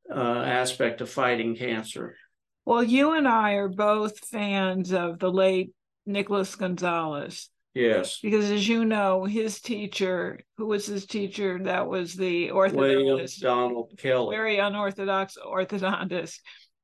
uh, 0.09 0.17
aspect 0.17 1.01
of 1.01 1.09
fighting 1.09 1.55
cancer. 1.55 2.15
Well, 2.65 2.81
you 2.81 3.11
and 3.11 3.27
I 3.27 3.53
are 3.53 3.67
both 3.67 4.17
fans 4.19 4.93
of 4.93 5.19
the 5.19 5.31
late 5.31 5.73
Nicholas 6.05 6.55
Gonzalez. 6.55 7.49
Yes. 7.73 8.19
Because 8.21 8.51
as 8.51 8.67
you 8.67 8.85
know, 8.85 9.25
his 9.25 9.59
teacher, 9.59 10.39
who 10.57 10.67
was 10.67 10.85
his 10.85 11.05
teacher, 11.05 11.59
that 11.63 11.87
was 11.87 12.13
the 12.13 12.51
William 12.51 12.71
orthodontist, 12.75 13.39
Donald 13.39 13.91
Kelley. 13.97 14.35
very 14.35 14.59
unorthodox 14.59 15.37
orthodontist. 15.43 16.39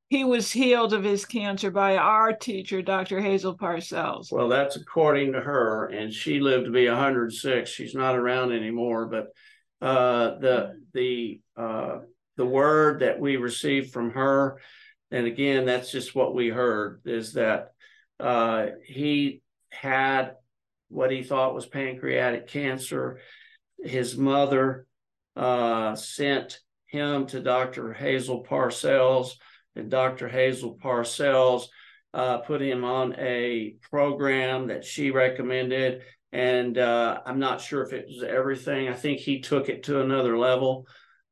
He 0.09 0.23
was 0.23 0.51
healed 0.51 0.93
of 0.93 1.03
his 1.03 1.23
cancer 1.23 1.69
by 1.69 1.95
our 1.95 2.33
teacher, 2.33 2.81
Dr. 2.81 3.21
Hazel 3.21 3.55
Parcells. 3.55 4.31
Well, 4.31 4.49
that's 4.49 4.75
according 4.75 5.33
to 5.33 5.39
her, 5.39 5.85
and 5.85 6.11
she 6.11 6.39
lived 6.39 6.65
to 6.65 6.71
be 6.71 6.87
106. 6.87 7.69
She's 7.69 7.93
not 7.93 8.15
around 8.15 8.51
anymore, 8.51 9.05
but 9.05 9.27
uh, 9.85 10.39
the 10.39 10.81
the 10.93 11.41
uh, 11.55 11.99
the 12.37 12.45
word 12.45 13.01
that 13.01 13.19
we 13.19 13.37
received 13.37 13.93
from 13.93 14.09
her, 14.11 14.59
and 15.11 15.27
again, 15.27 15.65
that's 15.65 15.91
just 15.91 16.15
what 16.15 16.33
we 16.33 16.49
heard, 16.49 17.01
is 17.05 17.33
that 17.33 17.73
uh, 18.19 18.67
he 18.83 19.43
had 19.69 20.33
what 20.89 21.11
he 21.11 21.21
thought 21.21 21.53
was 21.53 21.67
pancreatic 21.67 22.47
cancer. 22.47 23.19
His 23.77 24.17
mother 24.17 24.87
uh, 25.35 25.95
sent 25.95 26.59
him 26.87 27.27
to 27.27 27.39
Dr. 27.39 27.93
Hazel 27.93 28.43
Parcells, 28.43 29.33
and 29.75 29.89
Dr. 29.89 30.27
Hazel 30.27 30.77
Parcells 30.81 31.65
uh, 32.13 32.39
put 32.39 32.61
him 32.61 32.83
on 32.83 33.15
a 33.17 33.75
program 33.89 34.67
that 34.67 34.83
she 34.83 35.11
recommended. 35.11 36.01
And 36.31 36.77
uh, 36.77 37.21
I'm 37.25 37.39
not 37.39 37.61
sure 37.61 37.83
if 37.83 37.93
it 37.93 38.05
was 38.07 38.23
everything. 38.23 38.88
I 38.88 38.93
think 38.93 39.19
he 39.19 39.41
took 39.41 39.69
it 39.69 39.83
to 39.83 40.01
another 40.01 40.38
level. 40.38 40.85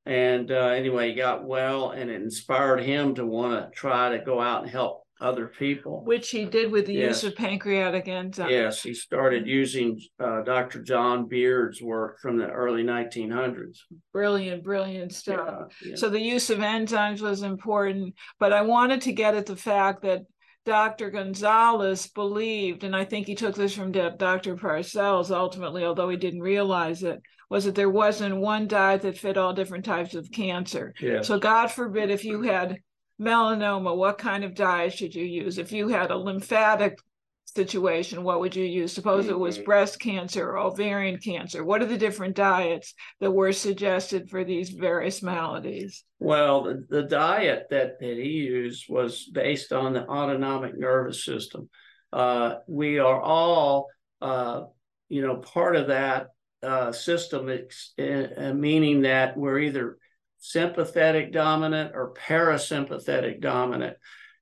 And 0.05 0.51
uh, 0.51 0.67
anyway, 0.67 1.09
he 1.09 1.15
got 1.15 1.45
well, 1.45 1.91
and 1.91 2.09
it 2.09 2.21
inspired 2.21 2.81
him 2.81 3.15
to 3.15 3.25
want 3.25 3.71
to 3.71 3.77
try 3.77 4.09
to 4.11 4.23
go 4.23 4.39
out 4.39 4.63
and 4.63 4.71
help 4.71 5.06
other 5.21 5.47
people. 5.47 6.03
Which 6.05 6.29
he 6.29 6.45
did 6.45 6.71
with 6.71 6.85
the 6.85 6.93
Yes. 6.93 7.23
use 7.23 7.31
of 7.31 7.35
pancreatic 7.37 8.05
enzymes. 8.05 8.49
Yes, 8.49 8.83
he 8.83 8.93
started 8.93 9.47
using 9.47 9.99
uh, 10.19 10.41
Dr. 10.43 10.81
John 10.81 11.27
Beard's 11.27 11.81
work 11.81 12.19
from 12.19 12.37
the 12.37 12.47
early 12.49 12.83
1900s. 12.83 13.79
Brilliant, 14.13 14.63
brilliant 14.63 15.13
stuff. 15.13 15.73
Yeah, 15.81 15.89
yeah. 15.91 15.95
So 15.95 16.09
the 16.09 16.19
use 16.21 16.49
of 16.49 16.59
enzymes 16.59 17.21
was 17.21 17.41
important, 17.43 18.15
but 18.39 18.53
I 18.53 18.61
wanted 18.61 19.01
to 19.01 19.11
get 19.13 19.35
at 19.35 19.45
the 19.45 19.55
fact 19.55 20.01
that 20.03 20.21
Dr. 20.65 21.09
Gonzalez 21.09 22.07
believed, 22.07 22.83
and 22.83 22.93
I 22.95 23.05
think 23.05 23.25
he 23.25 23.35
took 23.35 23.55
this 23.55 23.73
from 23.73 23.91
Dr. 23.93 24.55
Parcells 24.57 25.31
ultimately, 25.31 25.85
although 25.85 26.09
he 26.09 26.17
didn't 26.17 26.41
realize 26.41 27.03
it, 27.03 27.21
was 27.49 27.63
that 27.63 27.75
there 27.75 27.89
wasn't 27.89 28.35
one 28.35 28.67
diet 28.67 29.01
that 29.03 29.17
fit 29.17 29.37
all 29.37 29.53
different 29.53 29.85
types 29.85 30.13
of 30.13 30.29
cancer. 30.31 30.93
yeah. 30.99 31.21
So 31.21 31.39
God 31.39 31.67
forbid 31.67 32.09
if 32.09 32.25
you 32.25 32.41
had 32.41 32.79
melanoma, 33.19 33.95
what 33.95 34.17
kind 34.17 34.43
of 34.43 34.55
diet 34.55 34.93
should 34.93 35.15
you 35.15 35.25
use? 35.25 35.57
If 35.57 35.71
you 35.71 35.87
had 35.87 36.11
a 36.11 36.17
lymphatic 36.17 36.99
situation, 37.45 38.23
what 38.23 38.39
would 38.39 38.55
you 38.55 38.65
use? 38.65 38.93
Suppose 38.93 39.27
it 39.27 39.39
was 39.39 39.57
Mhm. 39.57 39.65
breast 39.65 39.99
cancer 39.99 40.49
or 40.49 40.57
ovarian 40.59 41.17
cancer. 41.17 41.63
What 41.63 41.81
are 41.81 41.85
the 41.87 41.97
different 41.97 42.35
diets 42.35 42.93
that 43.19 43.31
were 43.31 43.51
suggested 43.51 44.29
for 44.29 44.43
these 44.43 44.69
various 44.69 45.23
maladies? 45.23 46.03
Well, 46.19 46.63
the, 46.63 46.85
the 46.89 47.03
diet 47.03 47.67
that, 47.71 47.99
that 47.99 48.17
he 48.17 48.29
used 48.29 48.85
was 48.89 49.25
based 49.33 49.73
on 49.73 49.93
the 49.93 50.07
autonomic 50.07 50.77
nervous 50.77 51.23
system. 51.25 51.69
Uh, 52.13 52.55
we 52.67 52.99
are 52.99 53.19
all, 53.19 53.87
uh, 54.21 54.63
you 55.09 55.21
know, 55.21 55.37
part 55.37 55.75
of 55.75 55.87
that 55.87 56.27
uh, 56.63 56.91
system, 56.91 57.49
ex- 57.49 57.93
uh, 57.99 58.51
meaning 58.53 59.01
that 59.01 59.37
we're 59.37 59.59
either 59.59 59.97
sympathetic 60.39 61.31
dominant 61.31 61.91
or 61.93 62.13
parasympathetic 62.13 63.41
dominant 63.41 63.97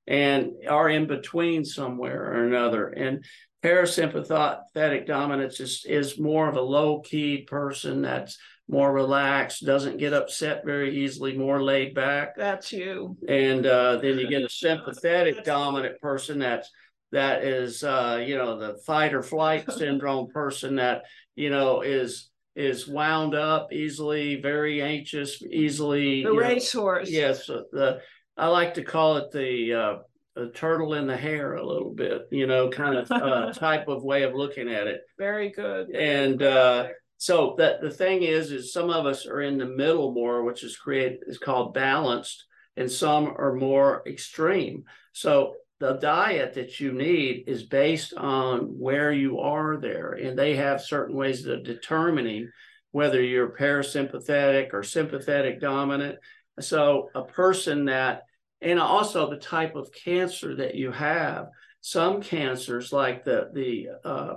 and 0.06 0.52
are 0.68 0.88
in 0.88 1.06
between 1.06 1.64
somewhere 1.64 2.32
or 2.32 2.44
another. 2.46 2.88
And 2.88 3.24
parasympathetic 3.62 5.06
dominance 5.06 5.60
is, 5.60 5.84
is 5.86 6.18
more 6.18 6.48
of 6.48 6.56
a 6.56 6.60
low 6.60 7.00
key 7.00 7.42
person 7.42 8.02
that's 8.02 8.38
more 8.68 8.92
relaxed, 8.92 9.64
doesn't 9.64 9.98
get 9.98 10.12
upset 10.12 10.64
very 10.64 11.04
easily, 11.04 11.36
more 11.36 11.62
laid 11.62 11.94
back. 11.94 12.36
That's 12.36 12.72
you. 12.72 13.16
And 13.28 13.64
uh, 13.64 13.96
then 13.96 14.18
you 14.18 14.28
get 14.28 14.42
a 14.42 14.48
sympathetic 14.48 15.44
dominant 15.44 16.00
person 16.00 16.40
that's 16.40 16.70
that 17.12 17.44
is 17.44 17.84
uh, 17.84 18.22
you 18.26 18.36
know 18.36 18.58
the 18.58 18.78
fight 18.84 19.14
or 19.14 19.22
flight 19.22 19.70
syndrome 19.70 20.28
person 20.28 20.76
that 20.76 21.02
you 21.36 21.50
know 21.50 21.82
is 21.82 22.30
is 22.56 22.88
wound 22.88 23.34
up 23.34 23.72
easily, 23.72 24.40
very 24.40 24.82
anxious, 24.82 25.42
easily. 25.42 26.22
The 26.22 26.30
you 26.30 26.40
know, 26.40 26.40
racehorse. 26.40 27.10
Yes, 27.10 27.48
uh, 27.50 27.62
the 27.70 28.00
I 28.36 28.48
like 28.48 28.74
to 28.74 28.82
call 28.82 29.18
it 29.18 29.30
the 29.30 29.74
uh, 29.74 29.96
the 30.34 30.50
turtle 30.50 30.94
in 30.94 31.06
the 31.06 31.16
hare 31.16 31.54
a 31.54 31.66
little 31.66 31.92
bit, 31.94 32.22
you 32.30 32.46
know, 32.46 32.68
kind 32.68 32.96
of 32.96 33.10
uh, 33.10 33.52
type 33.54 33.88
of 33.88 34.02
way 34.02 34.22
of 34.22 34.34
looking 34.34 34.68
at 34.68 34.86
it. 34.86 35.02
Very 35.18 35.50
good. 35.50 35.90
And 35.90 36.42
uh, 36.42 36.88
so 37.18 37.54
that 37.58 37.80
the 37.80 37.90
thing 37.90 38.22
is, 38.22 38.50
is 38.52 38.72
some 38.72 38.90
of 38.90 39.06
us 39.06 39.26
are 39.26 39.40
in 39.40 39.58
the 39.58 39.66
middle 39.66 40.12
more, 40.12 40.44
which 40.44 40.64
is 40.64 40.76
create 40.76 41.20
is 41.26 41.38
called 41.38 41.74
balanced, 41.74 42.44
and 42.76 42.90
some 42.90 43.34
are 43.36 43.54
more 43.54 44.02
extreme. 44.06 44.84
So 45.12 45.54
the 45.78 45.94
diet 45.94 46.54
that 46.54 46.80
you 46.80 46.92
need 46.92 47.44
is 47.46 47.64
based 47.64 48.14
on 48.14 48.60
where 48.78 49.12
you 49.12 49.40
are 49.40 49.76
there, 49.76 50.12
and 50.12 50.38
they 50.38 50.56
have 50.56 50.80
certain 50.80 51.14
ways 51.14 51.44
of 51.46 51.64
determining 51.64 52.50
whether 52.92 53.20
you're 53.20 53.54
parasympathetic 53.54 54.72
or 54.72 54.82
sympathetic 54.82 55.60
dominant. 55.60 56.18
So 56.60 57.10
a 57.14 57.24
person 57.24 57.86
that, 57.86 58.22
and 58.62 58.80
also 58.80 59.28
the 59.28 59.36
type 59.36 59.76
of 59.76 59.92
cancer 59.92 60.56
that 60.56 60.74
you 60.74 60.90
have. 60.92 61.48
Some 61.82 62.22
cancers, 62.22 62.92
like 62.92 63.24
the 63.24 63.50
the 63.52 63.88
uh, 64.02 64.34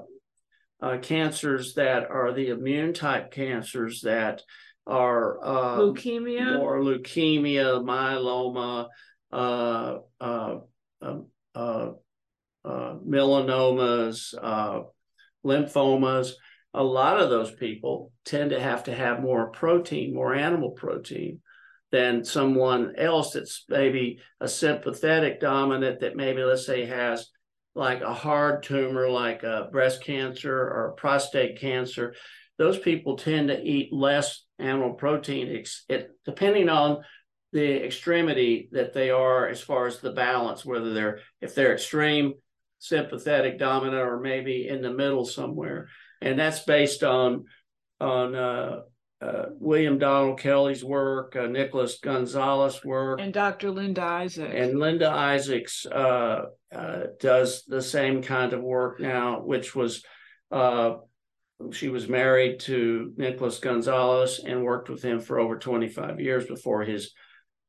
uh, 0.82 0.98
cancers 0.98 1.74
that 1.76 2.10
are 2.12 2.34
the 2.34 2.50
immune 2.50 2.94
type 2.94 3.32
cancers 3.32 4.02
that 4.02 4.44
are 4.86 5.44
uh, 5.44 5.78
Leukemia. 5.78 6.60
or 6.60 6.82
leukemia, 6.82 7.84
myeloma, 7.84 8.88
uh, 9.32 9.98
uh, 10.20 10.56
Um, 11.02 11.28
uh, 11.56 11.92
uh, 12.66 12.96
melanomas, 13.08 14.34
uh, 14.42 14.82
lymphomas. 15.46 16.32
A 16.74 16.84
lot 16.84 17.20
of 17.20 17.30
those 17.30 17.52
people 17.52 18.12
tend 18.26 18.52
to 18.52 18.60
have 18.60 18.84
to 18.84 18.94
have 18.94 19.22
more 19.22 19.50
protein, 19.50 20.14
more 20.14 20.36
animal 20.36 20.72
protein 20.72 21.42
than 21.92 22.24
someone 22.24 22.96
else 22.98 23.32
that's 23.34 23.66
maybe 23.68 24.20
a 24.40 24.48
sympathetic 24.48 25.40
dominant 25.40 26.02
that 26.02 26.16
maybe, 26.16 26.44
let's 26.44 26.66
say, 26.66 26.86
has 26.86 27.30
like 27.74 28.02
a 28.02 28.14
hard 28.14 28.62
tumor 28.62 29.10
like 29.10 29.44
a 29.44 29.70
breast 29.72 30.04
cancer 30.04 30.54
or 30.54 30.94
prostate 30.98 31.60
cancer. 31.60 32.14
Those 32.58 32.78
people 32.78 33.16
tend 33.16 33.48
to 33.48 33.60
eat 33.60 33.94
less 33.94 34.44
animal 34.60 34.94
protein, 34.94 35.64
it, 35.88 36.12
depending 36.26 36.70
on 36.70 37.04
the 37.52 37.84
extremity 37.84 38.70
that 38.72 38.94
they 38.94 39.10
are 39.10 39.48
as 39.48 39.62
far 39.62 39.88
as 39.88 40.00
the 40.00 40.12
balance, 40.12 40.66
whether 40.66 40.94
they're 40.94 41.20
if 41.42 41.56
they're 41.56 41.74
extreme 41.74 42.34
sympathetic 42.80 43.60
dominant 43.60 44.02
or 44.02 44.20
maybe 44.20 44.68
in 44.68 44.82
the 44.82 44.94
middle 44.94 45.26
somewhere, 45.26 45.90
and 46.22 46.40
that's 46.40 46.60
based 46.60 47.04
on 47.04 47.46
on 48.00 48.36
uh, 48.36 48.80
uh, 49.22 49.46
William 49.60 49.98
Donald 49.98 50.40
Kelley's 50.40 50.84
work, 50.84 51.36
uh, 51.36 51.48
Nicholas 51.48 52.00
Gonzalez 52.00 52.84
work, 52.86 53.20
And 53.20 53.34
Dr. 53.34 53.72
Linda 53.72 54.04
Isaac. 54.04 54.52
and 54.54 54.80
Linda 54.80 55.10
Isaacs 55.10 55.86
uh, 55.86 56.44
uh, 56.74 57.00
does 57.20 57.64
the 57.66 57.82
same 57.82 58.22
kind 58.22 58.54
of 58.54 58.62
work 58.62 59.02
now, 59.02 59.42
which 59.42 59.76
was 59.76 60.04
uh, 60.52 60.96
she 61.72 61.90
was 61.90 62.08
married 62.08 62.62
to 62.62 63.12
Nicholas 63.18 63.60
Gonzalez 63.60 64.40
and 64.46 64.64
worked 64.64 64.90
with 64.90 65.02
him 65.04 65.20
for 65.20 65.40
over 65.40 65.58
25 65.58 66.22
years 66.22 66.46
before 66.46 66.84
his 66.84 67.12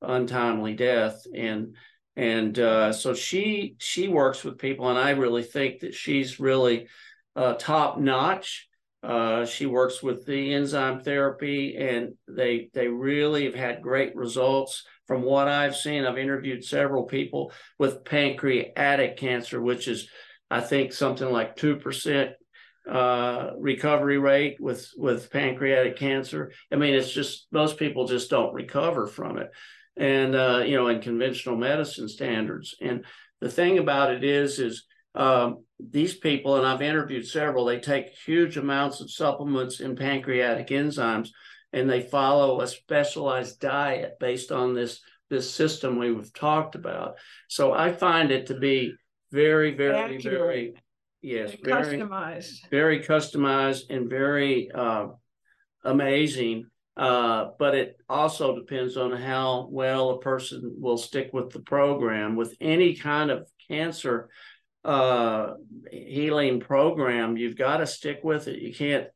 untimely 0.02 0.75
death. 0.75 1.23
And 1.35 1.76
and 2.16 2.59
uh, 2.59 2.92
so 2.92 3.14
she 3.14 3.76
she 3.78 4.09
works 4.09 4.45
with 4.45 4.59
people, 4.59 4.88
and 4.88 4.99
I 4.99 5.11
really 5.11 5.45
think 5.45 5.80
that 5.80 5.95
she's 5.95 6.40
really 6.40 6.88
uh, 7.37 7.54
top 7.54 7.99
notch. 7.99 8.69
Uh, 9.02 9.47
she 9.47 9.64
works 9.64 10.02
with 10.02 10.26
the 10.26 10.52
enzyme 10.52 11.00
therapy, 11.00 11.76
and 11.76 12.14
they 12.28 12.71
they 12.75 12.88
really 12.88 13.45
have 13.45 13.54
had 13.54 13.83
great 13.83 14.14
results 14.16 14.85
from 15.11 15.23
what 15.23 15.49
I've 15.49 15.75
seen, 15.75 16.04
I've 16.04 16.19
interviewed 16.19 16.64
several 16.64 17.02
people 17.02 17.50
with 17.80 18.04
pancreatic 18.04 19.16
cancer, 19.16 19.61
which 19.61 19.88
is, 19.88 20.09
I 20.49 20.61
think, 20.61 20.92
something 20.92 21.28
like 21.28 21.57
2% 21.57 22.30
uh, 22.88 23.50
recovery 23.59 24.19
rate 24.19 24.59
with, 24.61 24.88
with 24.97 25.33
pancreatic 25.33 25.97
cancer. 25.97 26.52
I 26.71 26.76
mean, 26.76 26.95
it's 26.95 27.11
just 27.11 27.49
most 27.50 27.76
people 27.76 28.07
just 28.07 28.30
don't 28.30 28.54
recover 28.54 29.09
from 29.09 29.38
it. 29.38 29.50
And, 29.97 30.35
uh, 30.35 30.62
you 30.66 30.76
know, 30.76 30.88
in 30.88 31.00
conventional 31.00 31.56
medicine 31.56 32.09
standards. 32.09 32.75
And 32.80 33.04
the 33.40 33.50
thing 33.50 33.78
about 33.78 34.12
it 34.12 34.25
is, 34.25 34.59
is 34.59 34.87
um, 35.14 35.64
these 35.78 36.16
people, 36.16 36.56
and 36.56 36.66
I've 36.66 36.82
interviewed 36.82 37.26
several, 37.26 37.64
they 37.64 37.80
take 37.80 38.06
huge 38.25 38.56
amounts 38.56 39.00
of 39.00 39.11
supplements 39.11 39.80
and 39.80 39.99
pancreatic 39.99 40.68
enzymes 40.68 41.30
and 41.73 41.88
they 41.88 42.02
follow 42.02 42.61
a 42.61 42.66
specialized 42.66 43.61
diet 43.61 44.18
based 44.18 44.52
on 44.52 44.75
this 44.75 45.00
this 45.28 45.49
system 45.49 45.97
we've 45.97 46.32
talked 46.32 46.75
about. 46.75 47.14
So 47.49 47.73
I 47.73 47.92
find 47.92 48.32
it 48.32 48.47
to 48.47 48.59
be 48.59 48.94
very, 49.30 49.76
very, 49.76 50.16
Accurate. 50.16 50.23
very 50.25 50.75
yes, 51.23 51.54
very 51.62 51.99
customized, 51.99 52.68
very 52.68 53.00
customized, 53.04 53.82
and 53.90 54.11
very 54.11 54.70
uh, 54.75 55.06
amazing. 55.85 56.64
Uh, 57.00 57.52
but 57.59 57.75
it 57.75 57.97
also 58.11 58.54
depends 58.54 58.99
on 58.99 59.11
how 59.11 59.66
well 59.71 60.11
a 60.11 60.21
person 60.21 60.75
will 60.78 60.99
stick 60.99 61.30
with 61.33 61.49
the 61.49 61.61
program. 61.61 62.37
With 62.37 62.54
any 62.61 62.95
kind 62.95 63.30
of 63.30 63.49
cancer 63.69 64.28
uh, 64.85 65.54
healing 65.90 66.61
program, 66.61 67.38
you've 67.38 67.57
got 67.57 67.78
to 67.78 67.87
stick 67.87 68.21
with 68.23 68.49
it. 68.49 68.61
You 68.61 68.75
can't 68.75 69.07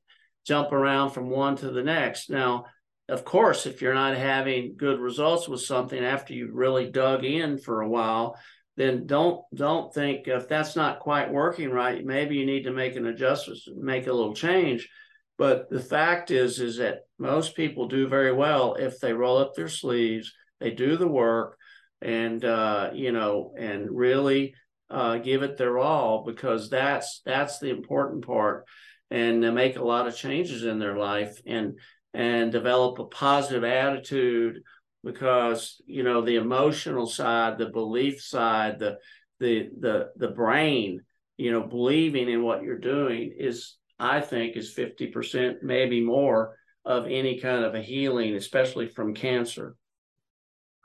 jump 0.47 0.73
around 0.73 1.11
from 1.11 1.29
one 1.29 1.57
to 1.57 1.71
the 1.71 1.83
next. 1.83 2.31
Now, 2.31 2.64
of 3.11 3.23
course, 3.23 3.67
if 3.67 3.83
you're 3.83 3.93
not 3.93 4.17
having 4.17 4.76
good 4.79 4.99
results 4.99 5.47
with 5.47 5.61
something 5.61 6.03
after 6.03 6.33
you've 6.33 6.55
really 6.55 6.91
dug 6.91 7.23
in 7.23 7.59
for 7.59 7.83
a 7.83 7.88
while, 7.88 8.38
then 8.79 9.07
don't 9.07 9.43
don't 9.55 9.93
think 9.93 10.26
if 10.26 10.49
that's 10.49 10.75
not 10.75 11.00
quite 11.00 11.31
working 11.31 11.69
right, 11.69 12.03
maybe 12.03 12.37
you 12.37 12.47
need 12.47 12.62
to 12.62 12.73
make 12.73 12.97
an 12.97 13.09
adjustment, 13.09 13.59
make 13.76 14.07
a 14.07 14.12
little 14.12 14.35
change. 14.35 14.88
But 15.37 15.69
the 15.69 15.81
fact 15.81 16.31
is, 16.31 16.61
is 16.61 16.76
that 16.76 17.00
most 17.19 17.57
people 17.57 17.88
do 17.88 18.07
very 18.07 18.33
well 18.33 18.75
if 18.75 19.00
they 19.00 19.12
roll 19.12 19.38
up 19.38 19.55
their 19.55 19.69
sleeves, 19.69 20.33
they 20.61 20.71
do 20.71 20.97
the 20.97 21.09
work, 21.09 21.59
and 22.00 22.45
uh, 22.45 22.91
you 22.95 23.12
know, 23.12 23.53
and 23.59 23.91
really 23.91 24.55
uh, 24.91 25.19
give 25.19 25.43
it 25.43 25.57
their 25.57 25.79
all 25.79 26.25
because 26.25 26.71
that's 26.71 27.21
that's 27.25 27.59
the 27.59 27.71
important 27.71 28.26
part. 28.26 28.64
And 29.11 29.55
make 29.55 29.76
a 29.76 29.85
lot 29.85 30.09
of 30.09 30.17
changes 30.17 30.64
in 30.64 30.79
their 30.79 30.97
life 30.97 31.38
and 31.47 31.79
and 32.14 32.53
develop 32.53 32.99
a 32.99 33.05
positive 33.07 33.64
attitude 33.64 34.62
because 35.05 35.81
you 35.87 36.03
know 36.03 36.23
the 36.23 36.37
emotional 36.37 37.07
side 37.07 37.59
the 37.59 37.69
belief 37.69 38.23
side 38.23 38.79
the 38.79 38.97
the 39.41 39.69
the 39.79 40.11
the 40.17 40.29
brain 40.29 41.00
you 41.37 41.53
know 41.53 41.62
believing 41.62 42.29
in 42.29 42.43
what 42.43 42.62
you're 42.62 42.79
doing 42.79 43.35
is 43.37 43.76
i 43.99 44.21
think 44.21 44.57
is 44.57 44.75
50% 44.75 45.63
maybe 45.63 46.01
more 46.01 46.57
of 46.85 47.07
any 47.07 47.41
kind 47.41 47.65
of 47.65 47.75
a 47.75 47.83
healing 47.83 48.35
especially 48.35 48.89
from 48.89 49.15
cancer 49.15 49.77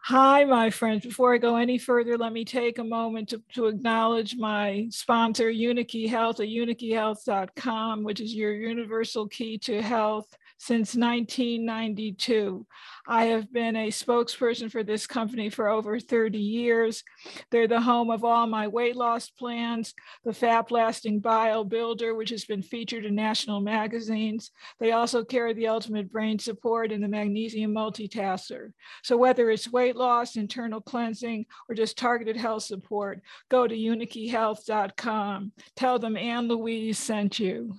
Hi, 0.04 0.46
my 0.46 0.70
friends. 0.70 1.06
Before 1.06 1.36
I 1.36 1.38
go 1.38 1.58
any 1.58 1.78
further, 1.78 2.18
let 2.18 2.32
me 2.32 2.46
take 2.46 2.80
a 2.80 2.84
moment 2.84 3.30
to, 3.30 3.44
to 3.54 3.68
acknowledge 3.68 4.38
my 4.38 4.88
sponsor, 4.90 5.52
Unikey 5.52 6.08
Health 6.10 6.40
at 6.40 6.48
unikeyhealth.com, 6.48 8.04
which 8.04 8.22
is 8.22 8.34
your 8.34 8.54
universal 8.54 9.28
key 9.28 9.58
to 9.60 9.82
health 9.82 10.34
since 10.60 10.94
1992. 10.94 12.68
I 13.08 13.26
have 13.26 13.52
been 13.52 13.76
a 13.78 13.88
spokesperson 13.88 14.70
for 14.70 14.84
this 14.84 15.08
company 15.08 15.50
for 15.50 15.70
over 15.70 16.00
30 16.00 16.38
years. 16.38 17.04
They're 17.50 17.68
the 17.68 17.82
home 17.82 18.12
of 18.12 18.26
all 18.26 18.46
my 18.46 18.68
weight 18.68 18.98
loss 18.98 19.30
plans, 19.30 19.94
the 20.26 20.34
Fat 20.34 20.68
Blasting 20.68 21.22
Bio 21.22 21.64
Builder, 21.64 22.14
which 22.14 22.30
has 22.30 22.44
been 22.44 22.62
featured 22.62 23.06
in 23.06 23.16
national 23.16 23.62
magazines. 23.62 24.52
They 24.80 24.92
also 24.92 25.24
carry 25.24 25.54
the 25.54 25.70
Ultimate 25.70 26.12
Brain 26.12 26.38
Support 26.38 26.92
and 26.92 27.02
the 27.02 27.08
Magnesium 27.08 27.74
Multitasker. 27.74 28.74
So 29.02 29.16
whether 29.16 29.50
it's 29.50 29.72
weight 29.72 29.96
loss, 29.96 30.36
internal 30.36 30.82
cleansing, 30.82 31.46
or 31.70 31.76
just 31.76 31.98
targeted 31.98 32.36
health 32.36 32.64
support, 32.64 33.22
go 33.50 33.66
to 33.66 33.76
unikeyhealth.com. 33.76 35.54
Tell 35.78 36.00
them 36.00 36.18
Ann 36.18 36.50
Louise 36.50 37.00
sent 37.00 37.40
you 37.40 37.78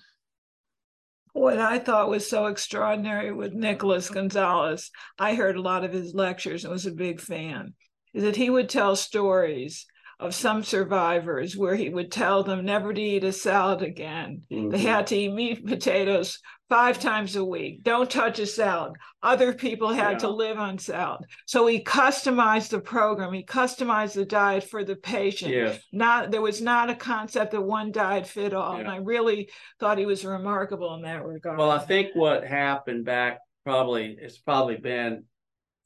what 1.33 1.59
I 1.59 1.79
thought 1.79 2.11
was 2.11 2.29
so 2.29 2.47
extraordinary 2.47 3.33
with 3.33 3.53
Nicholas 3.53 4.11
Gonzalez, 4.11 4.91
I 5.19 5.35
heard 5.35 5.57
a 5.57 5.63
lot 5.63 5.85
of 5.85 5.93
his 5.93 6.15
lectures 6.15 6.65
and 6.65 6.73
was 6.73 6.87
a 6.87 6.93
big 6.93 7.21
fan, 7.21 7.75
is 8.15 8.23
that 8.23 8.37
he 8.37 8.51
would 8.51 8.69
tell 8.69 8.97
stories 8.97 9.87
of 10.19 10.35
some 10.35 10.63
survivors 10.63 11.57
where 11.57 11.75
he 11.75 11.89
would 11.89 12.13
tell 12.13 12.43
them 12.43 12.65
never 12.65 12.93
to 12.93 13.01
eat 13.01 13.25
a 13.25 13.33
salad 13.33 13.83
again. 13.83 14.43
Mm-hmm. 14.53 14.69
They 14.69 14.79
had 14.79 15.07
to 15.09 15.17
eat 15.17 15.33
meat 15.33 15.59
and 15.61 15.69
potatoes 15.69 16.41
five 16.71 17.01
times 17.01 17.35
a 17.37 17.45
week. 17.45 17.83
Don't 17.83 18.09
touch 18.09 18.39
a 18.39 18.47
salad. 18.47 18.95
Other 19.23 19.53
people 19.53 19.89
had 19.93 20.13
yeah. 20.13 20.19
to 20.19 20.29
live 20.31 20.57
on 20.57 20.79
salad. 20.79 21.27
So 21.45 21.67
he 21.67 21.83
customized 21.83 22.71
the 22.71 22.81
program. 22.81 23.35
He 23.35 23.45
customized 23.45 24.15
the 24.15 24.25
diet 24.25 24.65
for 24.65 24.85
the 24.85 24.97
patient. 24.97 25.53
Yeah. 25.53 25.77
Not 25.93 26.31
there 26.31 26.41
was 26.41 26.63
not 26.63 26.89
a 26.89 26.95
concept 26.95 27.51
that 27.51 27.61
one 27.61 27.91
diet 27.91 28.27
fit 28.27 28.55
all. 28.55 28.75
Yeah. 28.75 28.81
And 28.81 28.89
I 28.89 28.97
really 28.97 29.51
thought 29.81 29.99
he 29.99 30.07
was 30.07 30.25
remarkable 30.25 30.95
in 30.95 31.03
that 31.03 31.27
regard. 31.27 31.59
Well, 31.59 31.73
I 31.73 31.81
think 31.81 32.11
what 32.15 32.47
happened 32.47 33.05
back 33.05 33.41
probably 33.65 34.17
it's 34.19 34.39
probably 34.39 34.77
been 34.77 35.25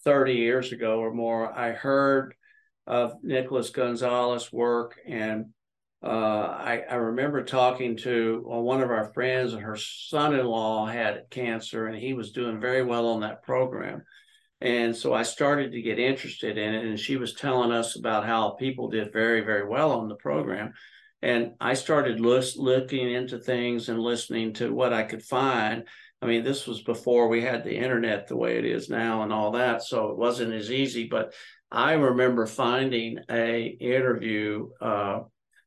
30 0.04 0.34
years 0.34 0.72
ago 0.72 0.98
or 0.98 1.12
more. 1.12 1.50
I 1.50 1.72
heard 1.72 2.34
of 2.86 3.14
Nicholas 3.22 3.70
Gonzalez' 3.70 4.52
work. 4.52 4.96
And 5.06 5.46
uh, 6.04 6.58
I, 6.62 6.82
I, 6.90 6.96
remember 6.96 7.42
talking 7.42 7.96
to 7.98 8.42
one 8.44 8.82
of 8.82 8.90
our 8.90 9.10
friends, 9.14 9.54
and 9.54 9.62
her 9.62 9.76
son 9.76 10.34
in 10.34 10.44
law 10.44 10.84
had 10.84 11.22
cancer, 11.30 11.86
and 11.86 11.96
he 11.96 12.12
was 12.12 12.32
doing 12.32 12.60
very 12.60 12.84
well 12.84 13.08
on 13.08 13.20
that 13.20 13.42
program. 13.42 14.02
And 14.60 14.94
so 14.94 15.14
I 15.14 15.22
started 15.22 15.72
to 15.72 15.82
get 15.82 15.98
interested 15.98 16.58
in 16.58 16.74
it. 16.74 16.84
And 16.84 17.00
she 17.00 17.16
was 17.16 17.34
telling 17.34 17.72
us 17.72 17.96
about 17.96 18.26
how 18.26 18.50
people 18.50 18.88
did 18.88 19.12
very, 19.12 19.40
very 19.40 19.66
well 19.66 19.92
on 19.92 20.08
the 20.08 20.14
program. 20.14 20.74
And 21.22 21.52
I 21.60 21.72
started 21.72 22.20
list, 22.20 22.58
looking 22.58 23.10
into 23.10 23.38
things 23.38 23.88
and 23.88 23.98
listening 23.98 24.52
to 24.54 24.74
what 24.74 24.92
I 24.92 25.04
could 25.04 25.22
find. 25.22 25.84
I 26.20 26.26
mean, 26.26 26.44
this 26.44 26.66
was 26.66 26.82
before 26.82 27.28
we 27.28 27.42
had 27.42 27.64
the 27.64 27.76
internet 27.76 28.26
the 28.26 28.36
way 28.36 28.58
it 28.58 28.66
is 28.66 28.90
now 28.90 29.22
and 29.22 29.32
all 29.32 29.52
that. 29.52 29.82
So 29.82 30.10
it 30.10 30.18
wasn't 30.18 30.52
as 30.52 30.70
easy, 30.70 31.08
but 31.08 31.32
I 31.70 31.94
remember 31.94 32.46
finding 32.46 33.18
a 33.30 33.64
interview 33.64 34.68
uh, 34.80 35.20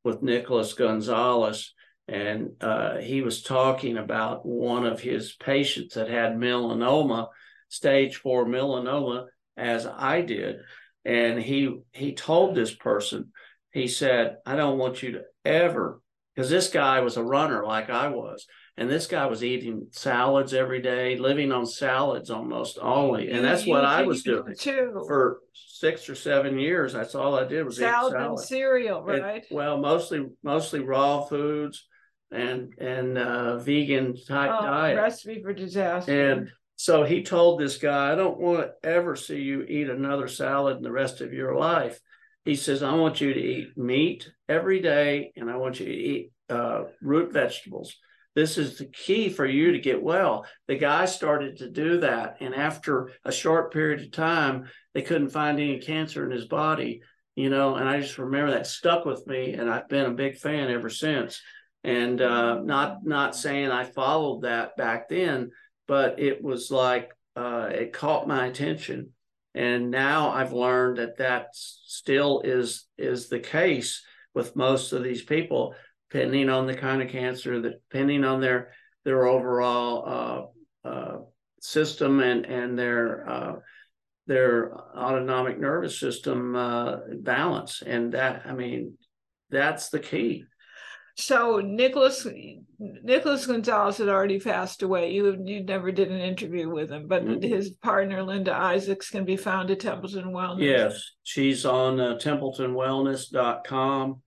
with 0.08 0.24
Nicholas 0.24 0.74
Gonzalez, 0.74 1.74
and 2.08 2.52
uh, 2.62 2.96
he 2.96 3.22
was 3.22 3.44
talking 3.44 3.98
about 3.98 4.46
one 4.46 4.86
of 4.86 5.02
his 5.02 5.34
patients 5.34 5.96
that 5.96 6.10
had 6.10 6.38
melanoma, 6.38 7.28
stage 7.68 8.16
four 8.16 8.46
melanoma, 8.46 9.26
as 9.58 9.86
I 9.86 10.22
did, 10.22 10.60
and 11.04 11.38
he 11.38 11.76
he 11.92 12.14
told 12.14 12.56
this 12.56 12.74
person, 12.74 13.34
he 13.74 13.90
said, 13.90 14.38
"I 14.46 14.56
don't 14.56 14.78
want 14.78 15.04
you 15.04 15.12
to 15.12 15.24
ever," 15.44 16.00
because 16.34 16.50
this 16.50 16.70
guy 16.70 17.02
was 17.02 17.18
a 17.18 17.24
runner 17.24 17.66
like 17.66 17.90
I 17.90 18.08
was. 18.08 18.48
And 18.80 18.88
this 18.88 19.08
guy 19.08 19.26
was 19.26 19.44
eating 19.44 19.88
salads 19.92 20.54
every 20.54 20.82
day, 20.82 21.18
living 21.18 21.52
on 21.52 21.66
salads 21.66 22.30
almost 22.30 22.78
only. 22.80 23.32
And 23.32 23.44
that's 23.44 23.66
what 23.66 23.84
I 23.84 24.04
was 24.04 24.22
doing 24.22 24.56
too. 24.56 25.04
for 25.08 25.40
six 25.54 26.08
or 26.08 26.14
seven 26.14 26.60
years. 26.60 26.94
That's 26.94 27.16
all 27.16 27.36
I 27.36 27.46
did 27.46 27.66
was 27.66 27.78
salad, 27.78 28.14
eat 28.14 28.16
salad 28.18 28.30
and 28.30 28.40
cereal, 28.40 29.02
right? 29.02 29.36
And, 29.36 29.44
well, 29.50 29.78
mostly 29.80 30.28
mostly 30.44 30.82
raw 30.82 31.22
foods 31.22 31.88
and 32.32 32.72
and 32.78 33.18
uh, 33.18 33.58
vegan 33.58 34.16
type 34.28 34.52
oh, 34.54 34.66
diet. 34.66 34.98
Recipe 34.98 35.42
for 35.42 35.54
disaster. 35.54 36.32
And 36.32 36.52
so 36.76 37.04
he 37.04 37.24
told 37.24 37.60
this 37.60 37.78
guy, 37.78 38.12
I 38.12 38.16
don't 38.16 38.40
want 38.40 38.60
to 38.60 38.88
ever 38.88 39.16
see 39.16 39.42
you 39.42 39.64
eat 39.64 39.90
another 39.90 40.28
salad 40.28 40.78
in 40.78 40.84
the 40.84 40.92
rest 40.92 41.22
of 41.22 41.34
your 41.34 41.56
life. 41.56 42.00
He 42.46 42.56
says, 42.56 42.84
I 42.84 42.94
want 42.94 43.22
you 43.22 43.34
to 43.34 43.40
eat 43.40 43.76
meat 43.76 44.30
every 44.48 44.82
day, 44.82 45.32
and 45.36 45.50
I 45.50 45.58
want 45.58 45.80
you 45.80 45.88
to 45.88 45.92
eat 45.92 46.32
uh, 46.48 46.84
root 47.02 47.34
vegetables 47.34 47.96
this 48.38 48.60
is 48.60 48.78
the 48.78 48.86
key 48.86 49.30
for 49.30 49.48
you 49.48 49.72
to 49.72 49.80
get 49.80 50.00
well. 50.00 50.46
The 50.68 50.76
guy 50.76 51.06
started 51.06 51.58
to 51.58 51.72
do 51.72 52.02
that. 52.02 52.38
And 52.40 52.54
after 52.54 53.10
a 53.26 53.32
short 53.32 53.74
period 53.74 54.00
of 54.02 54.12
time, 54.12 54.70
they 54.94 55.02
couldn't 55.02 55.32
find 55.32 55.60
any 55.60 55.80
cancer 55.80 56.24
in 56.24 56.30
his 56.30 56.46
body, 56.46 57.02
you 57.36 57.50
know. 57.50 57.78
And 57.78 57.90
I 57.90 58.00
just 58.00 58.20
remember 58.20 58.52
that 58.52 58.68
stuck 58.68 59.06
with 59.06 59.26
me. 59.26 59.54
And 59.54 59.68
I've 59.68 59.90
been 59.90 60.06
a 60.06 60.12
big 60.12 60.38
fan 60.38 60.70
ever 60.70 60.88
since. 60.88 61.42
And 61.84 62.22
uh, 62.22 62.62
not 62.62 63.04
not 63.04 63.36
saying 63.36 63.72
I 63.72 63.86
followed 63.86 64.44
that 64.44 64.78
back 64.78 65.10
then, 65.10 65.50
but 65.88 66.20
it 66.20 66.44
was 66.44 66.70
like 66.70 67.10
uh, 67.36 67.70
it 67.72 67.92
caught 67.92 68.28
my 68.28 68.46
attention. 68.46 69.14
And 69.56 69.90
now 69.90 70.30
I've 70.30 70.54
learned 70.54 71.00
that 71.00 71.18
that 71.18 71.48
still 71.54 72.42
is 72.42 72.86
is 73.00 73.30
the 73.30 73.40
case 73.40 74.04
with 74.36 74.56
most 74.56 74.94
of 74.94 75.02
these 75.02 75.24
people 75.24 75.74
depending 76.10 76.50
on 76.50 76.68
the 76.68 76.76
kind 76.76 77.02
of 77.02 77.10
cancer, 77.10 77.62
depending 77.62 78.24
on 78.24 78.42
their 78.42 78.72
their 79.04 79.26
overall 79.26 80.52
uh, 80.86 80.88
uh, 80.88 81.18
system 81.62 82.20
and 82.20 82.46
and 82.46 82.78
their 82.78 83.30
uh, 83.30 83.54
their 84.28 84.76
autonomic 84.76 85.60
nervous 85.60 86.00
system 86.00 86.56
uh, 86.56 86.98
balance, 87.22 87.82
and 87.86 88.14
that 88.14 88.44
I 88.46 88.54
mean 88.54 88.98
that's 89.50 89.90
the 89.90 90.00
key. 90.00 90.46
So 91.16 91.62
Nicholas 91.62 92.28
Nicholas 92.78 93.48
Gonzalez 93.48 93.98
had 93.98 94.08
already 94.08 94.40
passed 94.40 94.84
away. 94.84 95.14
You 95.14 95.36
you 95.44 95.64
never 95.64 95.92
did 95.92 96.12
an 96.12 96.22
interview 96.22 96.70
with 96.70 96.92
him, 96.92 97.08
but 97.08 97.26
mm-hmm. 97.26 97.42
his 97.42 97.72
partner 97.72 98.22
Linda 98.22 98.54
Isaacs 98.54 99.10
can 99.10 99.26
be 99.26 99.36
found 99.36 99.72
at 99.72 99.80
Templeton 99.80 100.26
Wellness. 100.26 100.62
Yes, 100.62 101.12
she's 101.24 101.66
on 101.66 102.00
uh, 102.00 102.20
templetonwellness.com. 102.22 104.22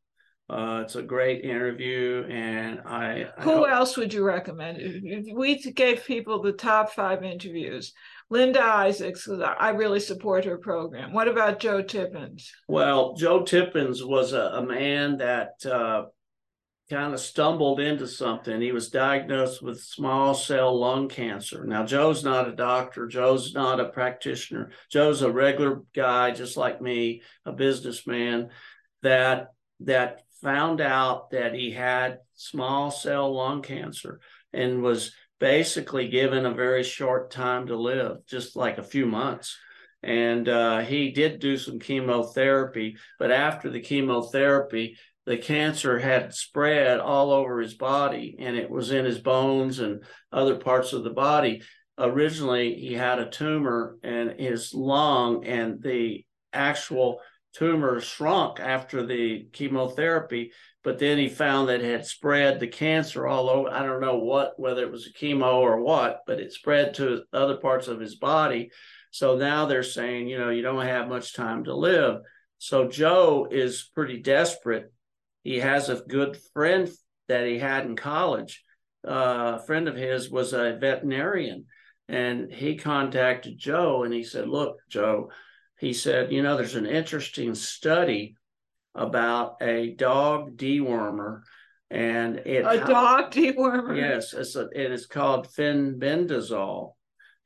Uh, 0.50 0.80
it's 0.82 0.96
a 0.96 1.02
great 1.02 1.44
interview, 1.44 2.26
and 2.28 2.80
I. 2.84 3.26
I 3.38 3.42
Who 3.42 3.58
hope... 3.58 3.70
else 3.70 3.96
would 3.96 4.12
you 4.12 4.24
recommend? 4.24 4.78
If 4.80 5.26
we 5.32 5.56
gave 5.56 6.04
people 6.04 6.42
the 6.42 6.52
top 6.52 6.90
five 6.90 7.22
interviews. 7.22 7.92
Linda 8.30 8.62
Isaacs, 8.62 9.28
I 9.28 9.70
really 9.70 10.00
support 10.00 10.44
her 10.44 10.58
program. 10.58 11.12
What 11.12 11.28
about 11.28 11.60
Joe 11.60 11.82
Tippens? 11.82 12.52
Well, 12.68 13.14
Joe 13.14 13.42
Tippens 13.42 14.04
was 14.04 14.32
a, 14.32 14.40
a 14.54 14.62
man 14.64 15.18
that 15.18 15.64
uh, 15.64 16.04
kind 16.88 17.14
of 17.14 17.20
stumbled 17.20 17.78
into 17.78 18.08
something. 18.08 18.60
He 18.60 18.72
was 18.72 18.88
diagnosed 18.88 19.62
with 19.62 19.80
small 19.80 20.34
cell 20.34 20.78
lung 20.78 21.08
cancer. 21.08 21.64
Now, 21.64 21.84
Joe's 21.84 22.24
not 22.24 22.48
a 22.48 22.54
doctor, 22.54 23.06
Joe's 23.06 23.54
not 23.54 23.78
a 23.78 23.88
practitioner. 23.88 24.72
Joe's 24.90 25.22
a 25.22 25.30
regular 25.30 25.82
guy, 25.94 26.32
just 26.32 26.56
like 26.56 26.80
me, 26.80 27.22
a 27.44 27.52
businessman 27.52 28.50
that 29.02 29.48
that 29.80 30.22
found 30.42 30.80
out 30.80 31.30
that 31.30 31.54
he 31.54 31.70
had 31.70 32.18
small 32.34 32.90
cell 32.90 33.34
lung 33.34 33.62
cancer 33.62 34.20
and 34.52 34.82
was 34.82 35.12
basically 35.38 36.08
given 36.08 36.46
a 36.46 36.54
very 36.54 36.82
short 36.82 37.30
time 37.30 37.66
to 37.66 37.76
live, 37.76 38.18
just 38.26 38.56
like 38.56 38.78
a 38.78 38.82
few 38.82 39.06
months. 39.06 39.56
And 40.02 40.48
uh, 40.48 40.80
he 40.80 41.10
did 41.10 41.40
do 41.40 41.56
some 41.56 41.78
chemotherapy, 41.78 42.96
but 43.18 43.30
after 43.30 43.70
the 43.70 43.80
chemotherapy, 43.80 44.96
the 45.26 45.36
cancer 45.36 45.98
had 45.98 46.34
spread 46.34 46.98
all 46.98 47.32
over 47.32 47.60
his 47.60 47.74
body 47.74 48.36
and 48.38 48.56
it 48.56 48.70
was 48.70 48.90
in 48.90 49.04
his 49.04 49.18
bones 49.18 49.78
and 49.78 50.02
other 50.32 50.56
parts 50.56 50.92
of 50.92 51.04
the 51.04 51.10
body. 51.10 51.62
Originally, 51.98 52.74
he 52.74 52.94
had 52.94 53.18
a 53.18 53.28
tumor 53.28 53.98
in 54.02 54.38
his 54.38 54.72
lung, 54.72 55.44
and 55.44 55.82
the 55.82 56.24
actual 56.50 57.20
tumor 57.52 58.00
shrunk 58.00 58.60
after 58.60 59.04
the 59.04 59.46
chemotherapy. 59.52 60.52
But 60.82 60.98
then 60.98 61.18
he 61.18 61.28
found 61.28 61.68
that 61.68 61.82
it 61.82 61.90
had 61.90 62.06
spread 62.06 62.58
the 62.58 62.66
cancer 62.66 63.26
all 63.26 63.50
over. 63.50 63.70
I 63.70 63.84
don't 63.84 64.00
know 64.00 64.18
what, 64.18 64.58
whether 64.58 64.82
it 64.82 64.90
was 64.90 65.06
a 65.06 65.12
chemo 65.12 65.54
or 65.56 65.82
what, 65.82 66.20
but 66.26 66.40
it 66.40 66.52
spread 66.52 66.94
to 66.94 67.24
other 67.32 67.56
parts 67.58 67.86
of 67.86 68.00
his 68.00 68.16
body. 68.16 68.70
So 69.10 69.36
now 69.36 69.66
they're 69.66 69.82
saying, 69.82 70.28
you 70.28 70.38
know, 70.38 70.50
you 70.50 70.62
don't 70.62 70.86
have 70.86 71.08
much 71.08 71.34
time 71.34 71.64
to 71.64 71.74
live. 71.74 72.20
So 72.58 72.88
Joe 72.88 73.46
is 73.50 73.90
pretty 73.94 74.20
desperate 74.20 74.90
he 75.42 75.58
has 75.58 75.88
a 75.88 75.96
good 75.96 76.38
friend 76.52 76.88
that 77.28 77.46
he 77.46 77.58
had 77.58 77.86
in 77.86 77.96
college. 77.96 78.62
Uh, 79.06 79.58
a 79.60 79.66
friend 79.66 79.88
of 79.88 79.96
his 79.96 80.30
was 80.30 80.52
a 80.52 80.76
veterinarian, 80.78 81.66
and 82.08 82.52
he 82.52 82.76
contacted 82.76 83.58
Joe 83.58 84.02
and 84.02 84.12
he 84.12 84.22
said, 84.22 84.48
Look, 84.48 84.76
Joe, 84.90 85.30
he 85.80 85.92
said, 85.92 86.30
you 86.32 86.42
know, 86.42 86.56
there's 86.56 86.76
an 86.76 86.86
interesting 86.86 87.54
study 87.54 88.36
about 88.94 89.56
a 89.60 89.94
dog 89.94 90.56
dewormer 90.56 91.42
and 91.90 92.38
it 92.38 92.64
a 92.66 92.84
dog 92.84 93.30
dewormer 93.30 93.96
yes 93.96 94.32
it's 94.32 94.56
a, 94.56 94.68
it 94.74 94.90
is 94.90 95.06
called 95.06 95.46
fenbendazole 95.46 96.92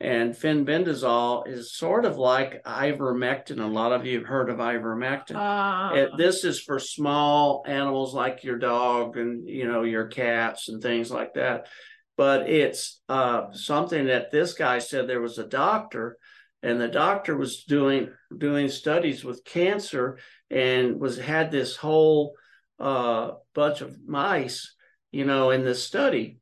and 0.01 0.35
fenbendazole 0.35 1.47
is 1.49 1.75
sort 1.75 2.05
of 2.05 2.19
like 2.19 2.63
ivermectin. 2.65 3.61
A 3.61 3.67
lot 3.67 3.93
of 3.93 4.05
you 4.05 4.19
have 4.19 4.27
heard 4.27 4.51
of 4.51 4.59
ivermectin. 4.59 5.37
Uh, 5.37 5.95
it, 5.95 6.11
this 6.19 6.45
is 6.45 6.61
for 6.61 6.79
small 6.79 7.65
animals 7.67 8.13
like 8.13 8.45
your 8.45 8.59
dog 8.59 9.17
and 9.17 9.49
you 9.49 9.67
know 9.67 9.83
your 9.83 10.07
cats 10.07 10.69
and 10.69 10.83
things 10.83 11.11
like 11.11 11.35
that. 11.35 11.69
But 12.17 12.51
it's 12.51 13.01
uh, 13.09 13.53
something 13.53 14.07
that 14.07 14.31
this 14.31 14.53
guy 14.53 14.79
said 14.79 15.09
there 15.09 15.21
was 15.21 15.39
a 15.39 15.47
doctor, 15.47 16.19
and 16.65 16.81
the 16.81 16.89
doctor 16.89 17.37
was 17.37 17.65
doing 17.65 18.09
doing 18.37 18.69
studies 18.69 19.23
with 19.23 19.45
cancer 19.45 20.19
and 20.51 20.99
was 20.99 21.19
had 21.19 21.51
this 21.51 21.77
whole 21.77 22.35
uh, 22.81 23.33
bunch 23.55 23.83
of 23.83 23.97
mice, 24.07 24.75
you 25.13 25.25
know, 25.25 25.51
in 25.51 25.63
this 25.65 25.85
study. 25.85 26.39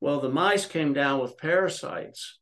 Well, 0.00 0.20
the 0.20 0.30
mice 0.30 0.66
came 0.66 0.94
down 0.94 1.20
with 1.20 1.38
parasites 1.38 2.38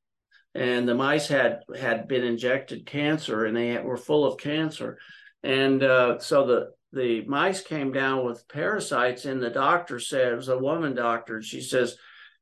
and 0.55 0.89
the 0.89 0.95
mice 0.95 1.27
had 1.27 1.63
had 1.77 2.07
been 2.07 2.23
injected 2.23 2.87
cancer 2.87 3.45
and 3.45 3.57
they 3.57 3.71
had, 3.71 3.85
were 3.85 3.97
full 3.97 4.25
of 4.25 4.39
cancer 4.39 4.99
and 5.43 5.83
uh, 5.83 6.19
so 6.21 6.47
the 6.47 6.71
the 6.93 7.25
mice 7.27 7.61
came 7.61 7.91
down 7.91 8.25
with 8.25 8.47
parasites 8.47 9.25
and 9.25 9.43
the 9.43 9.51
doctor 9.51 9.99
said 9.99 10.33
it 10.33 10.37
was 10.37 10.49
a 10.49 10.59
woman 10.59 10.95
doctor 10.95 11.37
and 11.37 11.45
she 11.45 11.61
says 11.61 11.97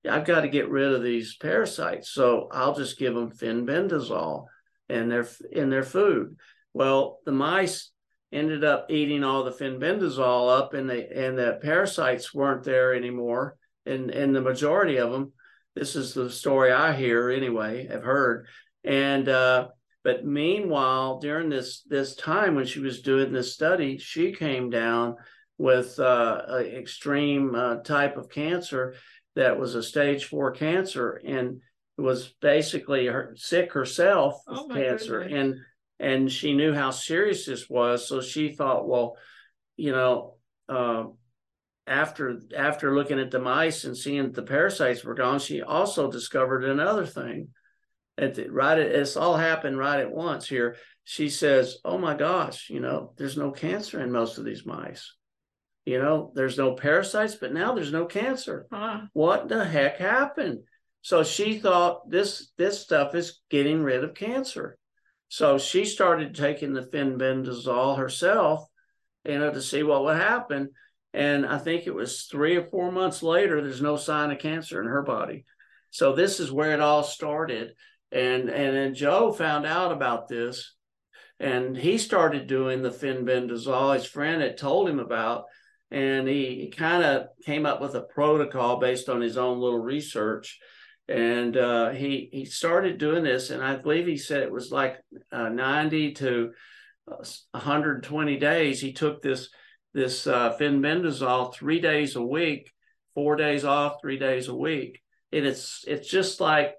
i've 0.09 0.26
got 0.26 0.42
to 0.42 0.48
get 0.48 0.68
rid 0.68 0.92
of 0.92 1.02
these 1.02 1.37
parasites 1.37 2.11
so 2.11 2.48
i'll 2.52 2.74
just 2.74 2.98
give 2.98 3.14
them 3.14 3.31
fenbendazole 3.31 4.46
in 4.92 5.09
their 5.09 5.26
in 5.50 5.70
their 5.70 5.83
food. 5.83 6.37
Well 6.72 7.18
the 7.24 7.33
mice 7.33 7.90
ended 8.33 8.64
up 8.64 8.87
eating 8.90 9.24
all 9.24 9.44
the 9.44 9.50
fenbendazole 9.50 10.57
up 10.57 10.74
and 10.74 10.88
the 10.88 11.11
and 11.16 11.38
the 11.38 11.59
parasites 11.62 12.33
weren't 12.33 12.64
there 12.64 12.94
anymore 12.94 13.57
and 13.85 14.11
and 14.11 14.35
the 14.35 14.40
majority 14.40 14.96
of 14.98 15.11
them 15.11 15.33
this 15.74 15.96
is 15.96 16.12
the 16.12 16.31
story 16.31 16.70
I 16.70 16.92
hear 16.92 17.31
anyway, 17.31 17.88
I've 17.90 18.02
heard. 18.02 18.46
And 18.85 19.28
uh, 19.28 19.68
but 20.05 20.24
meanwhile, 20.24 21.18
during 21.18 21.48
this 21.48 21.83
this 21.83 22.14
time 22.14 22.55
when 22.55 22.66
she 22.66 22.81
was 22.81 23.02
doing 23.02 23.33
this 23.33 23.55
study, 23.55 23.98
she 23.98 24.33
came 24.33 24.70
down 24.70 25.16
with 25.59 25.98
uh, 25.98 26.42
an 26.48 26.66
extreme 26.66 27.55
uh, 27.55 27.76
type 27.76 28.16
of 28.16 28.28
cancer 28.28 28.94
that 29.35 29.59
was 29.59 29.74
a 29.74 29.83
stage 29.83 30.26
four 30.26 30.50
cancer. 30.50 31.20
And 31.24 31.61
was 31.98 32.35
basically 32.40 33.07
her, 33.07 33.35
sick 33.37 33.72
herself 33.72 34.40
oh 34.48 34.66
with 34.66 34.76
cancer 34.76 35.20
goodness. 35.20 35.40
and 35.40 35.61
and 36.00 36.33
she 36.33 36.55
knew 36.55 36.72
how 36.72 36.90
serious 36.90 37.46
this 37.46 37.68
was 37.68 38.09
so 38.09 38.20
she 38.20 38.50
thought 38.50 38.88
well 38.88 39.16
you 39.76 39.92
know 39.92 40.37
uh, 40.68 41.05
after 41.87 42.40
after 42.57 42.94
looking 42.94 43.18
at 43.18 43.31
the 43.31 43.38
mice 43.38 43.85
and 43.85 43.96
seeing 43.96 44.22
that 44.24 44.35
the 44.35 44.42
parasites 44.42 45.05
were 45.05 45.14
gone, 45.14 45.38
she 45.38 45.62
also 45.62 46.11
discovered 46.11 46.64
another 46.64 47.07
thing. 47.07 47.48
At 48.18 48.35
the, 48.35 48.48
right, 48.50 48.78
at, 48.78 48.87
it's 48.87 49.16
all 49.16 49.37
happened 49.37 49.78
right 49.78 50.00
at 50.00 50.12
once 50.12 50.46
here. 50.46 50.76
She 51.05 51.28
says, 51.28 51.78
"Oh 51.85 51.98
my 51.98 52.14
gosh, 52.14 52.70
you 52.70 52.81
know, 52.81 53.14
there's 53.16 53.37
no 53.37 53.50
cancer 53.50 54.00
in 54.00 54.12
most 54.12 54.38
of 54.38 54.44
these 54.44 54.64
mice. 54.64 55.14
You 55.85 55.98
know, 55.98 56.31
there's 56.35 56.59
no 56.59 56.74
parasites, 56.74 57.35
but 57.35 57.52
now 57.52 57.74
there's 57.74 57.92
no 57.92 58.07
cancer. 58.07 58.66
Huh. 58.70 59.02
What 59.12 59.48
the 59.48 59.64
heck 59.64 59.98
happened?" 59.98 60.61
So 61.03 61.23
she 61.23 61.59
thought 61.59 62.09
this 62.09 62.53
this 62.57 62.81
stuff 62.81 63.15
is 63.15 63.41
getting 63.51 63.83
rid 63.83 64.05
of 64.05 64.15
cancer. 64.15 64.79
So 65.29 65.59
she 65.59 65.85
started 65.85 66.35
taking 66.35 66.73
the 66.73 66.83
fenbendazole 66.83 67.99
herself, 67.99 68.67
you 69.25 69.38
know, 69.38 69.53
to 69.53 69.62
see 69.62 69.83
what 69.83 70.05
would 70.05 70.17
happen 70.17 70.71
and 71.15 71.45
I 71.45 71.59
think 71.59 71.87
it 71.87 71.95
was 71.95 72.23
three 72.23 72.57
or 72.57 72.65
four 72.65 72.91
months 72.91 73.23
later, 73.23 73.61
there's 73.61 73.83
no 73.83 73.97
sign 73.97 74.31
of 74.31 74.38
cancer 74.38 74.81
in 74.81 74.88
her 74.88 75.03
body. 75.03 75.45
So 75.91 76.15
this 76.15 76.41
is 76.41 76.51
where 76.51 76.73
it 76.73 76.81
all 76.81 77.03
started. 77.03 77.75
And 78.11 78.49
and 78.49 78.77
then 78.77 78.95
Joe 78.95 79.33
found 79.33 79.67
out 79.67 79.93
about 79.93 80.29
this 80.29 80.75
and 81.38 81.77
he 81.77 81.99
started 81.99 82.47
doing 82.47 82.83
the 82.83 82.91
fenbendazole. 82.91 83.95
his 83.95 84.07
friend 84.07 84.41
had 84.41 84.57
told 84.57 84.88
him 84.88 85.01
about. 85.01 85.45
And 85.91 86.27
he, 86.27 86.55
he 86.55 86.71
kind 86.71 87.05
of 87.05 87.27
came 87.45 87.67
up 87.67 87.83
with 87.83 87.95
a 87.95 88.01
protocol 88.01 88.79
based 88.79 89.11
on 89.11 89.21
his 89.21 89.37
own 89.37 89.61
little 89.61 89.79
research. 89.79 90.59
And 91.09 91.57
uh, 91.57 91.91
he 91.91 92.29
he 92.33 92.45
started 92.45 92.99
doing 92.99 93.25
this, 93.25 93.51
and 93.51 93.62
I 93.62 93.77
believe 93.77 94.07
he 94.07 94.17
said 94.17 94.43
it 94.43 94.53
was 94.53 94.71
like 94.71 94.99
uh, 95.31 95.49
90 95.49 96.12
to 96.12 96.53
120 97.07 98.37
uh, 98.37 98.41
days. 98.41 98.81
He 98.81 98.93
took 98.93 99.21
this 99.21 99.49
this 99.95 100.27
uh, 100.27 100.57
fenbendazole 100.59 101.55
three 101.55 101.81
days 101.81 102.17
a 102.17 102.23
week, 102.23 102.71
four 103.15 103.37
days 103.37 103.65
off, 103.65 103.97
three 104.01 104.19
days 104.19 104.49
a 104.49 104.55
week, 104.55 105.03
and 105.33 105.45
it's 105.45 105.85
it's 105.87 106.09
just 106.09 106.41
like 106.41 106.75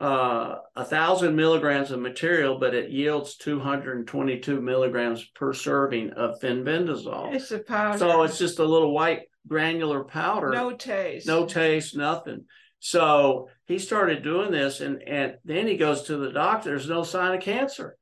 uh, 0.00 0.56
a 0.74 0.84
thousand 0.84 1.36
milligrams 1.36 1.90
of 1.90 2.00
material, 2.00 2.58
but 2.58 2.74
it 2.74 2.90
yields 2.90 3.36
222 3.36 4.60
milligrams 4.60 5.24
per 5.34 5.52
serving 5.52 6.10
of 6.12 6.38
fenbendazole. 6.40 7.34
It's 7.34 7.50
a 7.50 7.58
powder. 7.58 7.98
So 7.98 8.22
it's 8.22 8.38
just 8.38 8.58
a 8.58 8.64
little 8.64 8.92
white 8.92 9.22
granular 9.48 10.04
powder. 10.04 10.50
No 10.50 10.72
taste. 10.72 11.26
No 11.26 11.46
taste, 11.46 11.96
nothing. 11.96 12.44
So 12.78 13.48
he 13.66 13.78
started 13.78 14.22
doing 14.22 14.50
this, 14.50 14.80
and 14.80 15.02
and 15.02 15.36
then 15.44 15.66
he 15.66 15.76
goes 15.76 16.02
to 16.02 16.16
the 16.16 16.32
doctor. 16.32 16.70
There's 16.70 16.88
no 16.88 17.02
sign 17.02 17.34
of 17.34 17.42
cancer 17.42 17.96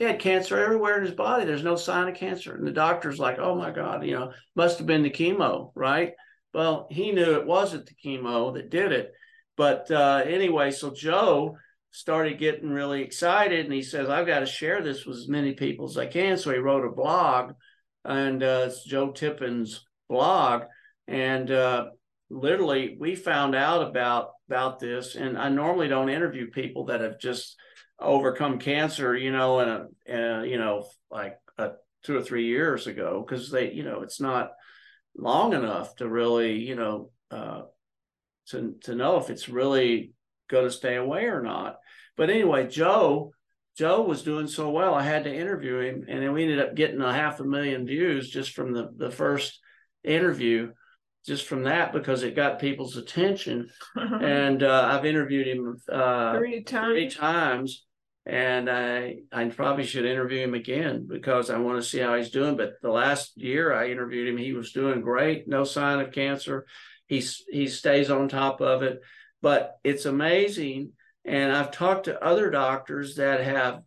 he 0.00 0.06
had 0.06 0.18
cancer 0.18 0.58
everywhere 0.58 0.96
in 0.96 1.04
his 1.04 1.14
body. 1.14 1.44
There's 1.44 1.62
no 1.62 1.76
sign 1.76 2.08
of 2.08 2.14
cancer. 2.14 2.56
And 2.56 2.66
the 2.66 2.72
doctor's 2.72 3.18
like, 3.18 3.38
oh 3.38 3.54
my 3.54 3.70
God, 3.70 4.02
you 4.02 4.14
know, 4.14 4.32
must 4.56 4.78
have 4.78 4.86
been 4.86 5.02
the 5.02 5.10
chemo, 5.10 5.72
right? 5.74 6.14
Well, 6.54 6.88
he 6.90 7.12
knew 7.12 7.34
it 7.34 7.46
wasn't 7.46 7.84
the 7.84 7.94
chemo 8.02 8.54
that 8.54 8.70
did 8.70 8.92
it. 8.92 9.12
But 9.58 9.90
uh, 9.90 10.22
anyway, 10.24 10.70
so 10.70 10.90
Joe 10.90 11.58
started 11.90 12.38
getting 12.38 12.70
really 12.70 13.02
excited 13.02 13.66
and 13.66 13.74
he 13.74 13.82
says, 13.82 14.08
I've 14.08 14.26
got 14.26 14.40
to 14.40 14.46
share 14.46 14.80
this 14.80 15.04
with 15.04 15.18
as 15.18 15.28
many 15.28 15.52
people 15.52 15.86
as 15.86 15.98
I 15.98 16.06
can. 16.06 16.38
So 16.38 16.50
he 16.50 16.56
wrote 16.56 16.86
a 16.86 16.90
blog 16.90 17.52
and 18.02 18.42
uh, 18.42 18.68
it's 18.68 18.82
Joe 18.82 19.10
Tippin's 19.10 19.84
blog. 20.08 20.62
And 21.08 21.50
uh, 21.50 21.88
literally 22.30 22.96
we 22.98 23.14
found 23.16 23.54
out 23.54 23.82
about 23.82 24.30
about 24.48 24.78
this 24.78 25.16
and 25.16 25.36
I 25.36 25.48
normally 25.48 25.88
don't 25.88 26.08
interview 26.08 26.50
people 26.50 26.86
that 26.86 27.00
have 27.00 27.18
just 27.18 27.56
overcome 27.98 28.58
cancer, 28.58 29.14
you 29.16 29.30
know, 29.30 29.60
in 29.60 29.68
a, 29.68 30.46
you 30.46 30.58
know, 30.58 30.86
like 31.10 31.38
a, 31.58 31.72
two 32.02 32.16
or 32.16 32.22
three 32.22 32.46
years 32.46 32.86
ago, 32.86 33.24
because 33.26 33.50
they, 33.50 33.72
you 33.72 33.82
know, 33.82 34.00
it's 34.02 34.20
not 34.20 34.52
long 35.16 35.52
enough 35.52 35.94
to 35.96 36.08
really, 36.08 36.58
you 36.58 36.76
know, 36.76 37.10
uh, 37.30 37.62
to 38.48 38.74
to 38.82 38.94
know 38.94 39.18
if 39.18 39.30
it's 39.30 39.48
really 39.48 40.12
going 40.48 40.64
to 40.64 40.70
stay 40.70 40.96
away 40.96 41.24
or 41.24 41.42
not. 41.42 41.76
But 42.16 42.30
anyway, 42.30 42.66
Joe, 42.68 43.32
Joe 43.76 44.02
was 44.02 44.22
doing 44.22 44.46
so 44.46 44.70
well, 44.70 44.94
I 44.94 45.02
had 45.02 45.24
to 45.24 45.34
interview 45.34 45.78
him, 45.80 46.06
and 46.08 46.22
then 46.22 46.32
we 46.32 46.42
ended 46.42 46.60
up 46.60 46.74
getting 46.74 47.00
a 47.00 47.12
half 47.12 47.40
a 47.40 47.44
million 47.44 47.86
views 47.86 48.30
just 48.30 48.52
from 48.52 48.72
the 48.72 48.90
the 48.96 49.10
first 49.10 49.60
interview, 50.02 50.72
just 51.26 51.46
from 51.46 51.64
that 51.64 51.92
because 51.92 52.22
it 52.22 52.36
got 52.36 52.58
people's 52.58 52.96
attention. 52.96 53.68
and 53.96 54.62
uh, 54.62 54.88
I've 54.92 55.04
interviewed 55.04 55.46
him 55.46 55.76
uh, 55.90 56.36
three 56.36 56.62
times. 56.62 56.92
Three 56.92 57.10
times. 57.10 57.84
And 58.26 58.70
I 58.70 59.16
I 59.32 59.46
probably 59.46 59.84
should 59.84 60.04
interview 60.04 60.40
him 60.40 60.54
again 60.54 61.06
because 61.08 61.48
I 61.50 61.58
want 61.58 61.82
to 61.82 61.88
see 61.88 61.98
how 61.98 62.14
he's 62.16 62.30
doing. 62.30 62.56
But 62.56 62.74
the 62.82 62.90
last 62.90 63.32
year 63.36 63.72
I 63.72 63.88
interviewed 63.88 64.28
him, 64.28 64.36
he 64.36 64.52
was 64.52 64.72
doing 64.72 65.00
great, 65.00 65.48
no 65.48 65.64
sign 65.64 66.00
of 66.00 66.12
cancer. 66.12 66.66
He's 67.06 67.42
he 67.48 67.66
stays 67.66 68.10
on 68.10 68.28
top 68.28 68.60
of 68.60 68.82
it 68.82 69.00
but 69.42 69.78
it's 69.84 70.04
amazing. 70.04 70.92
And 71.24 71.52
I've 71.52 71.70
talked 71.70 72.04
to 72.04 72.22
other 72.22 72.50
doctors 72.50 73.16
that 73.16 73.40
have 73.40 73.82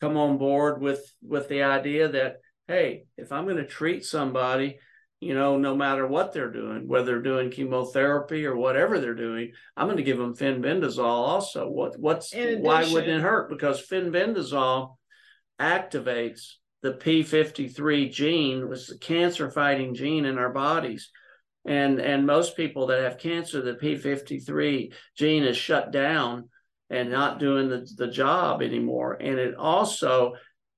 come 0.00 0.16
on 0.16 0.38
board 0.38 0.80
with 0.80 1.12
with 1.22 1.48
the 1.48 1.62
idea 1.62 2.08
that 2.08 2.36
hey, 2.68 3.04
if 3.16 3.32
I'm 3.32 3.44
going 3.44 3.56
to 3.56 3.66
treat 3.66 4.04
somebody, 4.04 4.78
you 5.22 5.34
know, 5.34 5.56
no 5.56 5.76
matter 5.76 6.06
what 6.06 6.32
they're 6.32 6.50
doing, 6.50 6.88
whether 6.88 7.06
they're 7.06 7.22
doing 7.22 7.50
chemotherapy 7.50 8.44
or 8.44 8.56
whatever 8.56 8.98
they're 8.98 9.14
doing, 9.14 9.52
I'm 9.76 9.86
going 9.86 9.96
to 9.96 10.02
give 10.02 10.18
them 10.18 10.34
fenbendazole 10.34 11.04
also. 11.04 11.68
What 11.68 11.98
what's 11.98 12.34
why 12.34 12.84
wouldn't 12.84 13.18
it 13.18 13.22
hurt? 13.22 13.48
Because 13.48 13.86
fenbendazole 13.86 14.96
activates 15.60 16.54
the 16.82 16.94
P53 16.94 18.10
gene, 18.12 18.68
which 18.68 18.80
is 18.80 18.90
a 18.90 18.98
cancer 18.98 19.50
fighting 19.50 19.94
gene 19.94 20.24
in 20.24 20.38
our 20.38 20.52
bodies 20.52 21.10
and 21.64 22.00
and 22.00 22.26
most 22.26 22.56
people 22.56 22.86
that 22.86 23.02
have 23.02 23.18
cancer 23.18 23.62
the 23.62 23.74
p53 23.74 24.92
gene 25.16 25.44
is 25.44 25.56
shut 25.56 25.92
down 25.92 26.48
and 26.90 27.10
not 27.10 27.38
doing 27.38 27.68
the, 27.68 27.88
the 27.96 28.08
job 28.08 28.62
anymore 28.62 29.14
and 29.20 29.38
it 29.38 29.54
also 29.54 30.34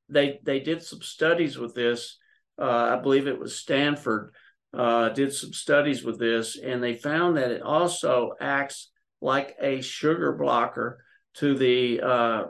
they 0.09 0.38
they 0.42 0.61
did 0.61 0.83
some 0.83 1.00
studies 1.00 1.57
with 1.57 1.74
this 1.74 2.18
uh, 2.58 2.96
i 2.96 3.00
believe 3.00 3.26
it 3.26 3.38
was 3.38 3.58
stanford 3.58 4.32
uh, 4.72 5.08
did 5.10 5.32
some 5.32 5.52
studies 5.52 6.02
with 6.02 6.18
this 6.18 6.58
and 6.58 6.82
they 6.82 6.94
found 6.94 7.36
that 7.36 7.52
it 7.52 7.62
also 7.62 8.32
acts 8.40 8.90
like 9.20 9.54
a 9.60 9.80
sugar 9.80 10.32
blocker 10.32 10.98
to 11.34 11.56
the 11.56 12.00
uh, 12.00 12.44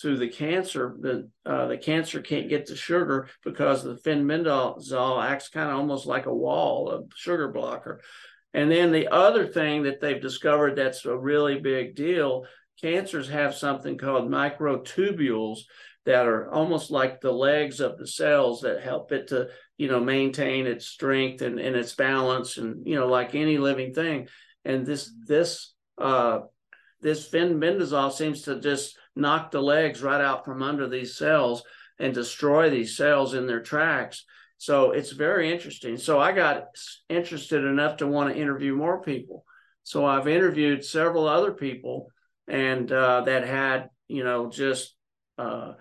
to 0.00 0.16
the 0.16 0.28
cancer, 0.28 0.96
the 1.00 1.28
uh, 1.44 1.66
the 1.66 1.76
cancer 1.76 2.20
can't 2.20 2.48
get 2.48 2.66
the 2.66 2.76
sugar 2.76 3.28
because 3.44 3.82
the 3.82 3.96
fenbendazole 3.96 5.22
acts 5.22 5.48
kind 5.48 5.68
of 5.68 5.76
almost 5.76 6.06
like 6.06 6.26
a 6.26 6.34
wall, 6.34 6.90
a 6.90 7.02
sugar 7.16 7.48
blocker. 7.48 8.00
And 8.54 8.70
then 8.70 8.92
the 8.92 9.08
other 9.08 9.46
thing 9.46 9.82
that 9.82 10.00
they've 10.00 10.20
discovered 10.20 10.76
that's 10.76 11.04
a 11.04 11.16
really 11.16 11.58
big 11.58 11.96
deal, 11.96 12.46
cancers 12.80 13.28
have 13.28 13.54
something 13.54 13.98
called 13.98 14.30
microtubules 14.30 15.60
that 16.06 16.26
are 16.26 16.50
almost 16.50 16.90
like 16.90 17.20
the 17.20 17.32
legs 17.32 17.80
of 17.80 17.98
the 17.98 18.06
cells 18.06 18.62
that 18.62 18.82
help 18.82 19.12
it 19.12 19.28
to, 19.28 19.48
you 19.76 19.88
know, 19.88 20.00
maintain 20.00 20.66
its 20.66 20.86
strength 20.86 21.42
and, 21.42 21.58
and 21.58 21.76
its 21.76 21.94
balance 21.94 22.56
and, 22.56 22.86
you 22.86 22.94
know, 22.94 23.06
like 23.06 23.34
any 23.34 23.58
living 23.58 23.92
thing. 23.92 24.28
And 24.64 24.86
this 24.86 25.10
this 25.26 25.74
uh 25.98 26.40
this 27.00 27.28
fenbendazole 27.28 28.12
seems 28.12 28.42
to 28.42 28.60
just 28.60 28.96
knock 29.14 29.50
the 29.50 29.60
legs 29.60 30.02
right 30.02 30.20
out 30.20 30.44
from 30.44 30.62
under 30.62 30.88
these 30.88 31.16
cells 31.16 31.62
and 31.98 32.14
destroy 32.14 32.70
these 32.70 32.96
cells 32.96 33.34
in 33.34 33.46
their 33.46 33.60
tracks. 33.60 34.24
So 34.56 34.90
it's 34.92 35.12
very 35.12 35.52
interesting. 35.52 35.96
So 35.96 36.18
I 36.18 36.32
got 36.32 36.64
interested 37.08 37.64
enough 37.64 37.98
to 37.98 38.06
want 38.06 38.32
to 38.32 38.40
interview 38.40 38.74
more 38.74 39.02
people. 39.02 39.44
So 39.82 40.04
I've 40.04 40.28
interviewed 40.28 40.84
several 40.84 41.28
other 41.28 41.52
people 41.52 42.08
and 42.48 42.90
uh, 42.90 43.22
that 43.22 43.46
had, 43.46 43.90
you 44.08 44.24
know, 44.24 44.50
just 44.50 44.94
uh, 45.36 45.74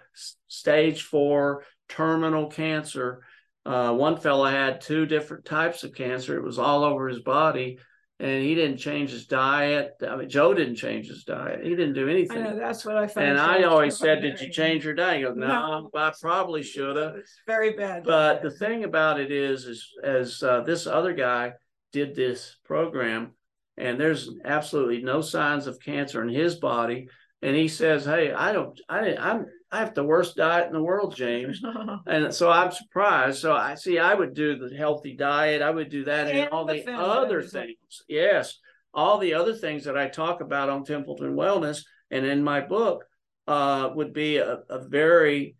stage 0.47 1.03
four 1.03 1.63
terminal 1.89 2.47
cancer. 2.47 3.23
Uh, 3.65 3.93
one 3.93 4.17
fellow 4.17 4.45
had 4.45 4.81
two 4.81 5.05
different 5.05 5.45
types 5.45 5.83
of 5.83 5.93
cancer. 5.93 6.37
It 6.37 6.43
was 6.43 6.59
all 6.59 6.83
over 6.83 7.07
his 7.07 7.21
body 7.21 7.79
and 8.19 8.43
he 8.43 8.55
didn't 8.55 8.77
change 8.77 9.11
his 9.11 9.27
diet. 9.27 9.93
I 10.07 10.15
mean, 10.15 10.29
Joe 10.29 10.53
didn't 10.53 10.75
change 10.75 11.07
his 11.07 11.23
diet. 11.23 11.63
He 11.63 11.69
didn't 11.69 11.93
do 11.93 12.09
anything. 12.09 12.37
I 12.37 12.49
know, 12.49 12.59
that's 12.59 12.83
what 12.83 12.97
I 12.97 13.07
found. 13.07 13.27
And 13.27 13.39
I 13.39 13.63
always 13.63 13.97
said, 13.97 14.21
"Did 14.21 14.41
you 14.41 14.51
change 14.51 14.83
your 14.83 14.95
diet?" 14.95 15.17
He 15.17 15.23
goes, 15.23 15.35
"No, 15.35 15.47
no 15.47 15.89
I 15.93 16.11
probably 16.19 16.63
should 16.63 16.95
have." 16.95 17.15
It's 17.15 17.39
very 17.45 17.73
bad. 17.73 18.03
But 18.03 18.41
the 18.41 18.49
thing 18.49 18.83
about 18.83 19.19
it 19.19 19.31
is, 19.31 19.65
is 19.65 19.87
as 20.03 20.41
uh, 20.41 20.61
this 20.61 20.87
other 20.87 21.13
guy 21.13 21.53
did 21.91 22.15
this 22.15 22.57
program, 22.65 23.33
and 23.77 23.99
there's 23.99 24.29
absolutely 24.43 25.01
no 25.01 25.21
signs 25.21 25.67
of 25.67 25.79
cancer 25.79 26.21
in 26.23 26.29
his 26.29 26.55
body, 26.55 27.07
and 27.41 27.55
he 27.55 27.67
says, 27.67 28.05
"Hey, 28.05 28.31
I 28.31 28.51
don't, 28.51 28.79
I, 28.89 29.15
I'm, 29.15 29.45
I 29.71 29.79
have 29.79 29.93
the 29.93 30.03
worst 30.03 30.35
diet 30.35 30.67
in 30.67 30.73
the 30.73 30.83
world, 30.83 31.15
James," 31.15 31.61
and 32.07 32.33
so 32.33 32.49
I'm 32.49 32.71
surprised. 32.71 33.39
So 33.39 33.53
I 33.53 33.75
see, 33.75 33.99
I 33.99 34.13
would 34.13 34.33
do 34.33 34.57
the 34.57 34.75
healthy 34.75 35.15
diet, 35.15 35.61
I 35.61 35.69
would 35.69 35.89
do 35.89 36.05
that, 36.05 36.27
and, 36.27 36.39
and 36.39 36.49
all 36.49 36.65
the, 36.65 36.81
the 36.83 36.93
other 36.93 37.41
things. 37.41 38.03
Yes, 38.07 38.59
all 38.93 39.17
the 39.19 39.35
other 39.35 39.53
things 39.53 39.85
that 39.85 39.97
I 39.97 40.07
talk 40.07 40.41
about 40.41 40.69
on 40.69 40.83
Templeton 40.83 41.35
Wellness 41.35 41.83
and 42.09 42.25
in 42.25 42.43
my 42.43 42.61
book 42.61 43.03
uh, 43.47 43.89
would 43.93 44.13
be 44.13 44.37
a, 44.37 44.59
a 44.69 44.87
very 44.87 45.55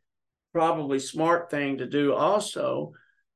probably 0.53 0.99
smart 0.99 1.51
thing 1.51 1.77
to 1.77 1.85
do 1.85 2.13
also. 2.13 2.93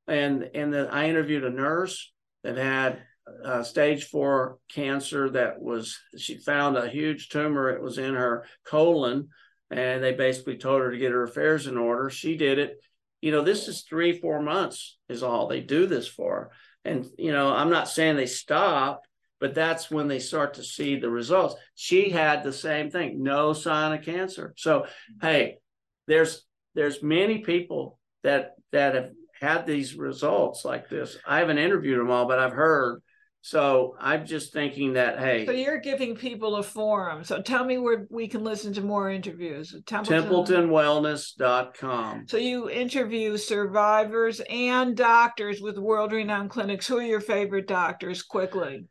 And 0.08 0.50
and 0.54 0.72
then 0.72 0.88
I 0.88 1.08
interviewed 1.08 1.44
a 1.44 1.50
nurse 1.50 2.12
that 2.42 2.56
had 2.56 3.02
uh, 3.44 3.62
stage 3.62 4.04
four 4.04 4.58
cancer 4.72 5.30
that 5.30 5.60
was 5.60 5.98
she 6.16 6.38
found 6.38 6.76
a 6.76 6.88
huge 6.88 7.28
tumor. 7.28 7.70
It 7.70 7.82
was 7.82 7.98
in 7.98 8.14
her 8.14 8.44
colon 8.64 9.28
and 9.70 10.02
they 10.02 10.12
basically 10.12 10.58
told 10.58 10.82
her 10.82 10.90
to 10.90 10.98
get 10.98 11.12
her 11.12 11.24
affairs 11.24 11.66
in 11.66 11.76
order. 11.76 12.10
She 12.10 12.36
did 12.36 12.58
it. 12.58 12.76
You 13.20 13.32
know 13.32 13.42
this 13.42 13.68
is 13.68 13.82
three 13.82 14.18
four 14.18 14.42
months 14.42 14.98
is 15.08 15.22
all 15.22 15.46
they 15.46 15.60
do 15.60 15.86
this 15.86 16.06
for. 16.08 16.50
And 16.84 17.06
you 17.18 17.32
know 17.32 17.48
i'm 17.52 17.70
not 17.70 17.88
saying 17.88 18.16
they 18.16 18.26
stop 18.26 19.02
but 19.40 19.54
that's 19.54 19.90
when 19.90 20.06
they 20.06 20.20
start 20.20 20.54
to 20.54 20.62
see 20.62 20.96
the 20.96 21.10
results. 21.10 21.56
She 21.74 22.10
had 22.10 22.44
the 22.44 22.52
same 22.52 22.90
thing 22.90 23.22
no 23.22 23.52
sign 23.52 23.98
of 23.98 24.04
cancer. 24.04 24.54
So 24.56 24.86
hey 25.20 25.58
there's 26.06 26.44
there's 26.74 27.02
many 27.02 27.38
people 27.38 27.98
that 28.22 28.52
that 28.72 28.94
have 28.94 29.10
had 29.40 29.66
these 29.66 29.96
results 29.96 30.64
like 30.64 30.88
this. 30.88 31.16
I 31.26 31.38
haven't 31.38 31.58
interviewed 31.58 31.98
them 31.98 32.10
all 32.10 32.26
but 32.26 32.38
i've 32.38 32.52
heard 32.52 33.02
so 33.44 33.96
I'm 33.98 34.24
just 34.24 34.52
thinking 34.52 34.92
that 34.92 35.18
hey, 35.18 35.44
so 35.44 35.50
you're 35.50 35.80
giving 35.80 36.14
people 36.14 36.56
a 36.56 36.62
forum. 36.62 37.24
So 37.24 37.42
tell 37.42 37.64
me 37.64 37.76
where 37.76 38.06
we 38.08 38.28
can 38.28 38.44
listen 38.44 38.72
to 38.74 38.82
more 38.82 39.10
interviews. 39.10 39.74
Templeton. 39.84 40.30
TempletonWellness.com. 40.30 42.26
So 42.28 42.36
you 42.36 42.70
interview 42.70 43.36
survivors 43.36 44.40
and 44.48 44.96
doctors 44.96 45.60
with 45.60 45.76
world-renowned 45.76 46.50
clinics. 46.50 46.86
Who 46.86 46.98
are 46.98 47.02
your 47.02 47.20
favorite 47.20 47.66
doctors? 47.66 48.22
Quickly. 48.22 48.84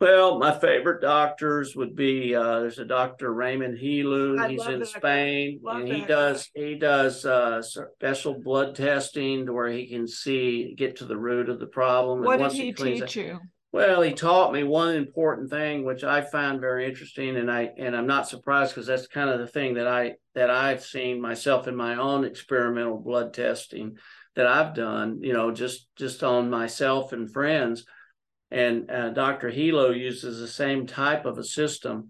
Well, 0.00 0.38
my 0.38 0.58
favorite 0.58 1.02
doctors 1.02 1.76
would 1.76 1.94
be 1.94 2.34
uh, 2.34 2.60
there's 2.60 2.78
a 2.78 2.86
doctor 2.86 3.32
Raymond 3.32 3.78
Hilu. 3.78 4.48
He's 4.48 4.66
in 4.66 4.86
Spain, 4.86 5.60
and 5.66 5.86
he 5.86 6.06
does 6.06 6.48
guy. 6.56 6.62
he 6.64 6.74
does 6.76 7.26
uh, 7.26 7.60
special 7.60 8.40
blood 8.42 8.74
testing 8.74 9.44
to 9.46 9.52
where 9.52 9.68
he 9.68 9.86
can 9.86 10.08
see 10.08 10.74
get 10.76 10.96
to 10.96 11.04
the 11.04 11.16
root 11.16 11.50
of 11.50 11.60
the 11.60 11.66
problem. 11.66 12.22
What 12.22 12.40
did 12.40 12.52
he, 12.52 12.62
he 12.62 12.72
teach 12.72 13.16
you? 13.16 13.38
Well, 13.72 14.02
he 14.02 14.12
taught 14.12 14.52
me 14.52 14.64
one 14.64 14.94
important 14.94 15.48
thing, 15.48 15.84
which 15.84 16.04
I 16.04 16.20
found 16.20 16.60
very 16.60 16.86
interesting, 16.86 17.36
and 17.36 17.50
I 17.50 17.70
and 17.78 17.96
I'm 17.96 18.06
not 18.06 18.28
surprised 18.28 18.74
because 18.74 18.86
that's 18.86 19.06
kind 19.06 19.30
of 19.30 19.40
the 19.40 19.46
thing 19.46 19.74
that 19.74 19.88
I 19.88 20.16
that 20.34 20.50
I've 20.50 20.84
seen 20.84 21.22
myself 21.22 21.66
in 21.66 21.74
my 21.74 21.96
own 21.96 22.24
experimental 22.24 22.98
blood 22.98 23.32
testing 23.32 23.96
that 24.36 24.46
I've 24.46 24.74
done, 24.74 25.20
you 25.22 25.32
know, 25.32 25.52
just 25.52 25.88
just 25.96 26.22
on 26.22 26.50
myself 26.50 27.14
and 27.14 27.32
friends. 27.32 27.86
And 28.50 28.90
uh, 28.90 29.08
Dr. 29.10 29.50
Hilu 29.50 29.98
uses 29.98 30.38
the 30.38 30.48
same 30.48 30.86
type 30.86 31.24
of 31.24 31.38
a 31.38 31.44
system, 31.44 32.08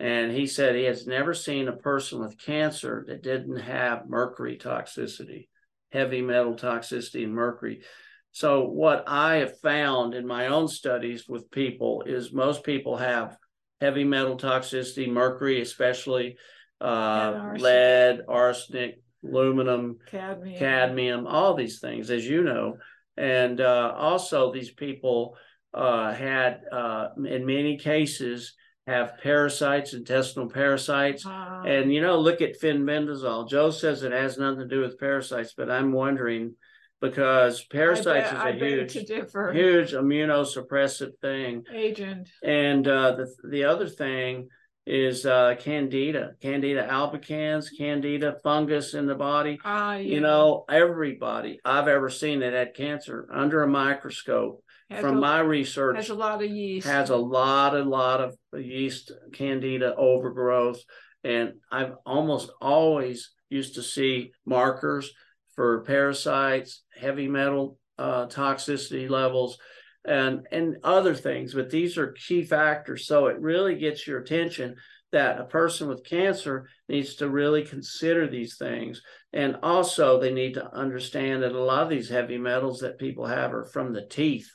and 0.00 0.32
he 0.32 0.46
said 0.46 0.74
he 0.74 0.84
has 0.84 1.06
never 1.06 1.34
seen 1.34 1.68
a 1.68 1.76
person 1.76 2.20
with 2.20 2.40
cancer 2.40 3.04
that 3.08 3.22
didn't 3.22 3.58
have 3.58 4.08
mercury 4.08 4.56
toxicity, 4.56 5.48
heavy 5.90 6.22
metal 6.22 6.54
toxicity, 6.54 7.24
and 7.24 7.34
mercury. 7.34 7.82
So, 8.32 8.64
what 8.64 9.04
I 9.06 9.36
have 9.36 9.60
found 9.60 10.14
in 10.14 10.26
my 10.26 10.46
own 10.46 10.66
studies 10.66 11.28
with 11.28 11.50
people 11.50 12.02
is 12.06 12.32
most 12.32 12.64
people 12.64 12.96
have 12.96 13.36
heavy 13.80 14.04
metal 14.04 14.36
toxicity, 14.38 15.06
mercury 15.08 15.60
especially, 15.60 16.36
uh, 16.80 16.84
arsenic. 16.84 17.62
lead, 17.62 18.20
arsenic, 18.28 19.02
aluminum, 19.22 19.98
cadmium. 20.06 20.58
cadmium, 20.58 21.26
all 21.26 21.54
these 21.54 21.78
things, 21.78 22.10
as 22.10 22.26
you 22.26 22.42
know. 22.42 22.78
And 23.18 23.60
uh, 23.60 23.92
also, 23.94 24.50
these 24.50 24.72
people 24.72 25.36
uh, 25.74 26.12
had, 26.14 26.62
uh, 26.72 27.08
in 27.18 27.44
many 27.44 27.76
cases, 27.76 28.54
have 28.86 29.18
parasites, 29.22 29.92
intestinal 29.92 30.48
parasites. 30.48 31.24
Uh, 31.26 31.62
And 31.66 31.92
you 31.92 32.00
know, 32.00 32.18
look 32.18 32.40
at 32.40 32.58
fenbendazole. 32.60 33.48
Joe 33.48 33.70
says 33.70 34.02
it 34.02 34.12
has 34.12 34.38
nothing 34.38 34.60
to 34.60 34.66
do 34.66 34.80
with 34.80 34.98
parasites, 34.98 35.54
but 35.54 35.70
I'm 35.70 35.92
wondering 35.92 36.54
because 37.02 37.64
parasites 37.64 38.32
is 38.32 38.38
a 38.38 38.52
huge, 38.52 38.92
huge 38.92 39.92
immunosuppressive 39.92 41.18
thing. 41.20 41.64
agent. 41.74 42.30
And 42.42 42.86
uh, 42.86 43.16
the 43.16 43.26
the 43.50 43.64
other 43.64 43.88
thing 43.88 44.48
is 44.86 45.26
uh, 45.26 45.54
candida, 45.58 46.32
candida 46.40 46.86
albicans, 46.88 47.66
candida 47.76 48.36
fungus 48.42 48.94
in 48.94 49.06
the 49.06 49.14
body. 49.14 49.58
Ah, 49.64 49.96
You 49.96 50.20
know, 50.20 50.64
everybody 50.68 51.60
I've 51.64 51.88
ever 51.88 52.08
seen 52.08 52.40
that 52.40 52.52
had 52.52 52.74
cancer 52.74 53.28
under 53.32 53.62
a 53.62 53.68
microscope 53.68 54.62
has 54.90 55.00
from 55.00 55.18
a, 55.18 55.20
my 55.20 55.40
research 55.40 55.96
has 55.96 56.10
a 56.10 56.14
lot 56.14 56.42
of 56.42 56.50
yeast. 56.50 56.86
has 56.86 57.10
a 57.10 57.16
lot, 57.16 57.76
a 57.76 57.82
lot 57.82 58.20
of 58.20 58.36
yeast 58.54 59.12
candida 59.32 59.94
overgrowth. 59.96 60.80
And 61.24 61.54
I've 61.70 61.94
almost 62.04 62.50
always 62.60 63.30
used 63.48 63.74
to 63.76 63.82
see 63.82 64.32
markers 64.44 65.12
for 65.54 65.84
parasites, 65.84 66.82
heavy 66.94 67.28
metal 67.28 67.78
uh, 67.98 68.26
toxicity 68.26 69.08
levels, 69.08 69.58
and, 70.04 70.46
and 70.50 70.76
other 70.82 71.14
things. 71.14 71.54
But 71.54 71.70
these 71.70 71.96
are 71.98 72.12
key 72.12 72.44
factors. 72.44 73.06
So 73.06 73.26
it 73.26 73.38
really 73.38 73.76
gets 73.76 74.06
your 74.06 74.20
attention 74.20 74.76
that 75.12 75.38
a 75.38 75.44
person 75.44 75.88
with 75.88 76.04
cancer 76.04 76.68
needs 76.88 77.16
to 77.16 77.28
really 77.28 77.64
consider 77.64 78.26
these 78.26 78.56
things. 78.56 79.02
And 79.32 79.56
also, 79.62 80.18
they 80.18 80.32
need 80.32 80.54
to 80.54 80.74
understand 80.74 81.42
that 81.42 81.52
a 81.52 81.62
lot 81.62 81.82
of 81.82 81.90
these 81.90 82.08
heavy 82.08 82.38
metals 82.38 82.80
that 82.80 82.98
people 82.98 83.26
have 83.26 83.52
are 83.52 83.64
from 83.64 83.92
the 83.92 84.06
teeth 84.06 84.50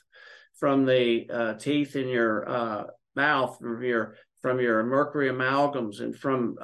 from 0.58 0.84
the 0.84 1.28
uh, 1.32 1.54
teeth 1.54 1.96
in 1.96 2.08
your 2.08 2.48
uh, 2.48 2.84
mouth, 3.14 3.58
from 3.58 3.82
your 3.82 4.16
from 4.42 4.60
your 4.60 4.82
mercury 4.84 5.28
amalgams, 5.28 6.00
and 6.00 6.16
from 6.16 6.56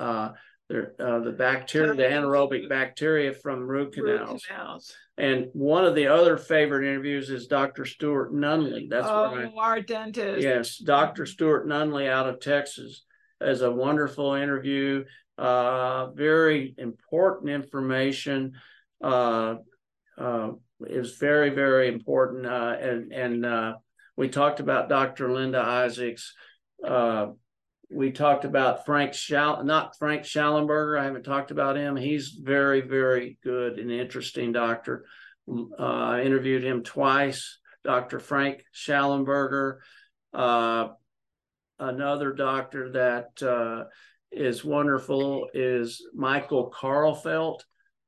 uh, 0.70 0.74
the 0.98 1.04
uh, 1.04 1.18
the 1.20 1.32
bacteria, 1.32 1.94
the 1.94 2.02
anaerobic 2.02 2.68
bacteria 2.68 3.32
from 3.32 3.60
root 3.60 3.94
root 3.96 4.20
canals. 4.20 4.44
canals. 4.44 4.94
And 5.16 5.46
one 5.52 5.84
of 5.84 5.94
the 5.94 6.08
other 6.08 6.36
favorite 6.36 6.88
interviews 6.88 7.30
is 7.30 7.46
Dr. 7.46 7.84
Stuart 7.84 8.34
Nunnally. 8.34 8.88
That's 8.88 9.06
oh, 9.08 9.30
where 9.30 9.46
I, 9.46 9.52
our 9.56 9.80
dentist. 9.80 10.42
yes, 10.42 10.78
Dr. 10.78 11.26
Stuart 11.26 11.68
Nunnally 11.68 12.08
out 12.08 12.28
of 12.28 12.40
Texas 12.40 13.04
is 13.40 13.62
a 13.62 13.70
wonderful 13.70 14.34
interview. 14.34 15.04
Uh, 15.36 16.10
very 16.12 16.74
important 16.78 17.50
information. 17.50 18.52
Uh, 19.02 19.56
uh, 20.16 20.52
is 20.86 21.16
very 21.16 21.50
very 21.50 21.88
important. 21.88 22.46
Uh, 22.46 22.76
and 22.80 23.12
and 23.12 23.46
uh, 23.46 23.74
we 24.16 24.28
talked 24.28 24.60
about 24.60 24.88
Dr. 24.88 25.32
Linda 25.32 25.60
Isaacs. 25.60 26.34
We 27.90 28.12
talked 28.12 28.44
about 28.44 28.86
Frank 28.86 29.14
Schall, 29.14 29.62
not 29.64 29.96
Frank 29.98 30.22
Shallenberger. 30.24 30.98
I 30.98 31.04
haven't 31.04 31.24
talked 31.24 31.50
about 31.50 31.76
him. 31.76 31.96
He's 31.96 32.28
very 32.28 32.80
very 32.80 33.38
good 33.42 33.78
and 33.78 33.90
interesting 33.90 34.52
doctor. 34.52 35.04
Uh, 35.78 36.20
interviewed 36.22 36.64
him 36.64 36.82
twice. 36.82 37.58
Dr. 37.84 38.18
Frank 38.18 38.64
Shallenberger. 38.74 39.78
Uh, 40.32 40.88
another 41.78 42.32
doctor 42.32 42.92
that 42.92 43.42
uh, 43.42 43.84
is 44.32 44.64
wonderful 44.64 45.48
is 45.52 46.02
Michael 46.14 46.72
Karlfeldt. 46.74 47.60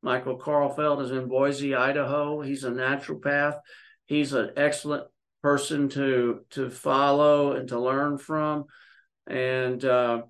Michael 0.02 0.38
Karlfeldt 0.38 1.04
is 1.04 1.10
in 1.10 1.28
Boise, 1.28 1.74
Idaho. 1.74 2.40
He's 2.40 2.64
a 2.64 2.70
naturopath. 2.70 3.58
He's 4.06 4.32
an 4.32 4.52
excellent 4.56 5.04
person 5.42 5.88
to 5.90 6.40
to 6.50 6.70
follow 6.70 7.52
and 7.52 7.68
to 7.68 7.78
learn 7.78 8.18
from. 8.18 8.64
And 9.26 9.84
uh, 9.84 10.22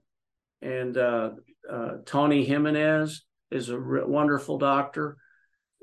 and 0.62 0.96
uh, 0.96 1.30
uh, 1.70 1.90
Tony 2.06 2.44
Jimenez 2.44 3.24
is 3.50 3.68
a 3.68 3.78
re- 3.78 4.04
wonderful 4.04 4.58
doctor. 4.58 5.16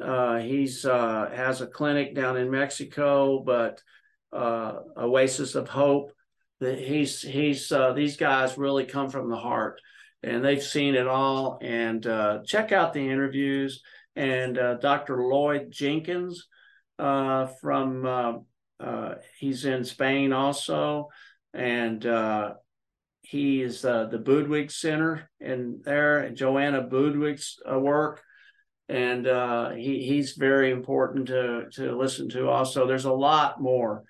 Uh, 0.02 0.40
he's 0.40 0.86
uh, 0.86 1.30
has 1.34 1.62
a 1.62 1.68
clinic 1.68 2.16
down 2.16 2.38
in 2.38 2.50
Mexico, 2.50 3.44
but 3.44 3.82
uh, 4.32 4.80
Oasis 4.98 5.56
of 5.56 5.70
Hope. 5.70 6.12
He's 6.60 7.22
he's 7.22 7.72
these 7.96 8.18
guys 8.18 8.58
really 8.58 8.86
come 8.86 9.10
from 9.10 9.30
the 9.30 9.38
heart 9.38 9.82
and 10.24 10.44
they've 10.44 10.64
seen 10.64 10.96
it 10.96 11.08
all. 11.08 11.60
And 11.62 12.06
uh, 12.08 12.40
check 12.46 12.72
out 12.72 12.94
the 12.94 13.10
interviews. 13.10 13.82
And 14.16 14.58
uh, 14.58 14.76
Dr. 14.76 15.24
Lloyd 15.24 15.70
Jenkins 15.70 16.48
uh, 16.98 17.48
from 17.62 18.06
uh, 18.80 19.16
he's 19.38 19.66
in 19.66 19.84
Spain 19.86 20.34
also, 20.34 21.10
and 21.54 22.06
uh, 22.06 22.54
he 23.24 23.62
is 23.62 23.84
uh, 23.84 24.06
the 24.06 24.20
Budwig 24.20 24.72
Center 24.72 25.30
in 25.40 25.82
there. 25.84 26.30
Johanna 26.30 26.84
Budwig's 26.84 27.60
work. 27.66 28.22
And 28.90 29.26
he, 29.78 30.06
he's 30.06 30.34
very 30.34 30.70
important 30.70 31.28
to, 31.28 31.66
to 31.72 31.98
listen 31.98 32.30
to. 32.30 32.50
Also, 32.50 32.86
there's 32.86 33.06
a 33.06 33.14
lot 33.14 33.60
more 33.62 34.04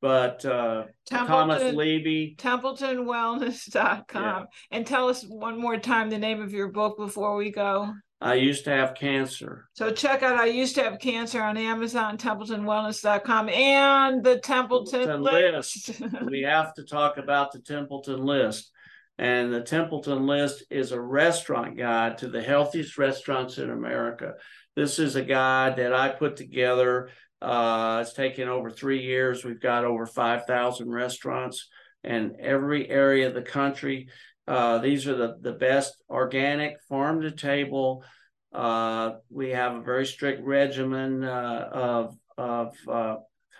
but 0.00 0.44
uh, 0.44 0.84
Thomas 1.08 1.74
Levy. 1.74 2.36
TempletonWellness.com. 2.38 4.22
Yeah. 4.22 4.44
And 4.70 4.86
tell 4.86 5.08
us 5.08 5.24
one 5.24 5.60
more 5.60 5.78
time 5.78 6.10
the 6.10 6.18
name 6.18 6.40
of 6.42 6.52
your 6.52 6.68
book 6.68 6.96
before 6.98 7.36
we 7.36 7.50
go. 7.50 7.92
I 8.26 8.34
used 8.34 8.64
to 8.64 8.70
have 8.70 8.94
cancer. 8.94 9.68
So 9.74 9.90
check 9.90 10.22
out 10.22 10.38
I 10.38 10.46
used 10.46 10.74
to 10.76 10.82
have 10.82 10.98
cancer 10.98 11.40
on 11.40 11.56
Amazon, 11.56 12.18
TempletonWellness.com, 12.18 13.48
and 13.48 14.24
the 14.24 14.38
Templeton, 14.40 15.06
Templeton 15.06 15.52
list. 15.54 16.00
list. 16.00 16.12
we 16.26 16.42
have 16.42 16.74
to 16.74 16.84
talk 16.84 17.18
about 17.18 17.52
the 17.52 17.60
Templeton 17.60 18.24
list. 18.24 18.70
And 19.18 19.52
the 19.52 19.62
Templeton 19.62 20.26
list 20.26 20.64
is 20.70 20.92
a 20.92 21.00
restaurant 21.00 21.78
guide 21.78 22.18
to 22.18 22.28
the 22.28 22.42
healthiest 22.42 22.98
restaurants 22.98 23.56
in 23.56 23.70
America. 23.70 24.34
This 24.74 24.98
is 24.98 25.16
a 25.16 25.22
guide 25.22 25.76
that 25.76 25.94
I 25.94 26.10
put 26.10 26.36
together 26.36 27.08
uh, 27.40 27.98
it's 28.02 28.14
taken 28.14 28.48
over 28.48 28.70
three 28.70 29.02
years. 29.02 29.44
We've 29.44 29.60
got 29.60 29.84
over 29.84 30.06
5,000 30.06 30.90
restaurants 30.90 31.68
in 32.02 32.36
every 32.40 32.88
area 32.88 33.28
of 33.28 33.34
the 33.34 33.42
country. 33.42 34.08
Uh, 34.46 34.78
these 34.78 35.08
are 35.08 35.16
the, 35.16 35.36
the 35.40 35.52
best 35.52 36.02
organic 36.08 36.80
farm 36.88 37.20
to 37.22 37.30
table. 37.30 38.04
Uh, 38.52 39.12
we 39.28 39.50
have 39.50 39.74
a 39.74 39.82
very 39.82 40.06
strict 40.06 40.42
regimen 40.44 41.24
uh, 41.24 41.68
of, 41.72 42.16
of 42.38 42.74
uh, 42.88 43.16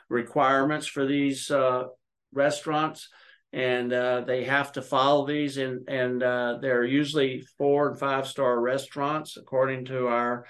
requirements 0.09 0.87
for 0.87 1.05
these 1.05 1.51
uh, 1.51 1.85
restaurants. 2.33 3.09
And 3.53 3.91
they 3.91 4.45
have 4.45 4.73
to 4.73 4.83
follow 4.83 5.27
these, 5.27 5.57
and, 5.57 5.89
and 5.89 6.21
they're 6.21 6.85
usually 6.85 7.43
four 7.57 7.89
and 7.89 7.99
five 7.99 8.27
star 8.27 8.61
restaurants 8.61 9.39
according 9.39 9.87
to 9.87 10.09
our, 10.09 10.45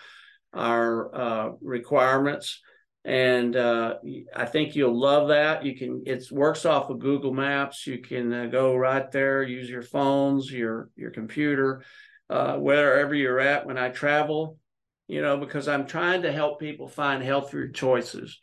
our 0.53 1.57
requirements 1.61 2.61
and 3.07 3.55
uh, 3.55 3.95
I 4.35 4.47
think 4.47 4.75
you'll 4.75 4.99
love 4.99 5.29
that. 5.29 5.65
You 5.65 5.77
can 5.77 6.03
it 6.07 6.25
works 6.33 6.65
off 6.65 6.91
of 6.91 6.99
Google 6.99 7.33
Maps. 7.33 7.87
You 7.87 7.99
can 7.99 8.33
uh, 8.33 8.47
go 8.47 8.75
right 8.75 9.09
there, 9.13 9.45
use 9.45 9.71
your 9.71 9.83
phones, 9.83 10.51
your 10.51 10.91
your 10.97 11.13
computer, 11.13 11.85
uh, 12.29 12.57
wherever 12.57 13.15
you're 13.15 13.39
at. 13.39 13.65
When 13.65 13.79
I 13.79 13.91
travel, 13.91 14.59
you 15.07 15.23
know, 15.23 15.37
because 15.37 15.69
I'm 15.69 15.87
trying 15.87 16.23
to 16.23 16.33
help 16.33 16.59
people 16.59 16.89
find 16.89 17.23
healthier 17.23 17.69
choices. 17.69 18.41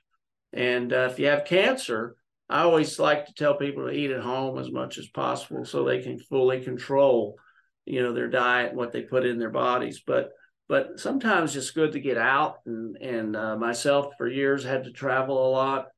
And 0.54 0.94
uh, 0.94 1.10
if 1.12 1.20
you 1.20 1.26
have 1.26 1.44
cancer, 1.44 2.16
I 2.50 2.62
always 2.62 2.98
like 3.00 3.26
to 3.26 3.34
tell 3.34 3.58
people 3.58 3.88
to 3.88 3.92
eat 3.92 4.12
at 4.12 4.22
home 4.22 4.58
as 4.58 4.72
much 4.72 4.98
as 4.98 5.10
possible 5.10 5.66
so 5.66 5.84
they 5.84 6.02
can 6.02 6.18
fully 6.18 6.62
control, 6.62 7.36
you 7.84 8.02
know, 8.02 8.14
their 8.14 8.30
diet 8.30 8.70
and 8.70 8.78
what 8.78 8.94
they 8.94 9.02
put 9.02 9.26
in 9.26 9.40
their 9.40 9.50
bodies. 9.50 10.04
But 10.08 10.30
but 10.74 11.00
sometimes 11.00 11.56
it's 11.56 11.70
good 11.70 11.92
to 11.92 12.00
get 12.00 12.18
out 12.18 12.56
and 12.66 12.98
and 12.98 13.36
uh, 13.36 13.56
myself 13.56 14.16
for 14.18 14.28
years 14.28 14.64
had 14.64 14.86
to 14.86 14.92
travel 14.92 15.48
a 15.48 15.52
lot 15.52 15.90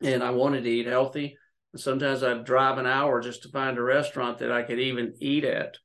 and 0.00 0.24
i 0.24 0.30
wanted 0.30 0.64
to 0.64 0.70
eat 0.70 0.86
healthy. 0.86 1.36
And 1.74 1.82
sometimes 1.82 2.22
i'd 2.22 2.46
drive 2.46 2.78
an 2.78 2.86
hour 2.86 3.20
just 3.20 3.42
to 3.42 3.50
find 3.50 3.76
a 3.76 3.82
restaurant 3.82 4.38
that 4.38 4.50
i 4.50 4.62
could 4.62 4.80
even 4.80 5.12
eat 5.20 5.44
at. 5.44 5.76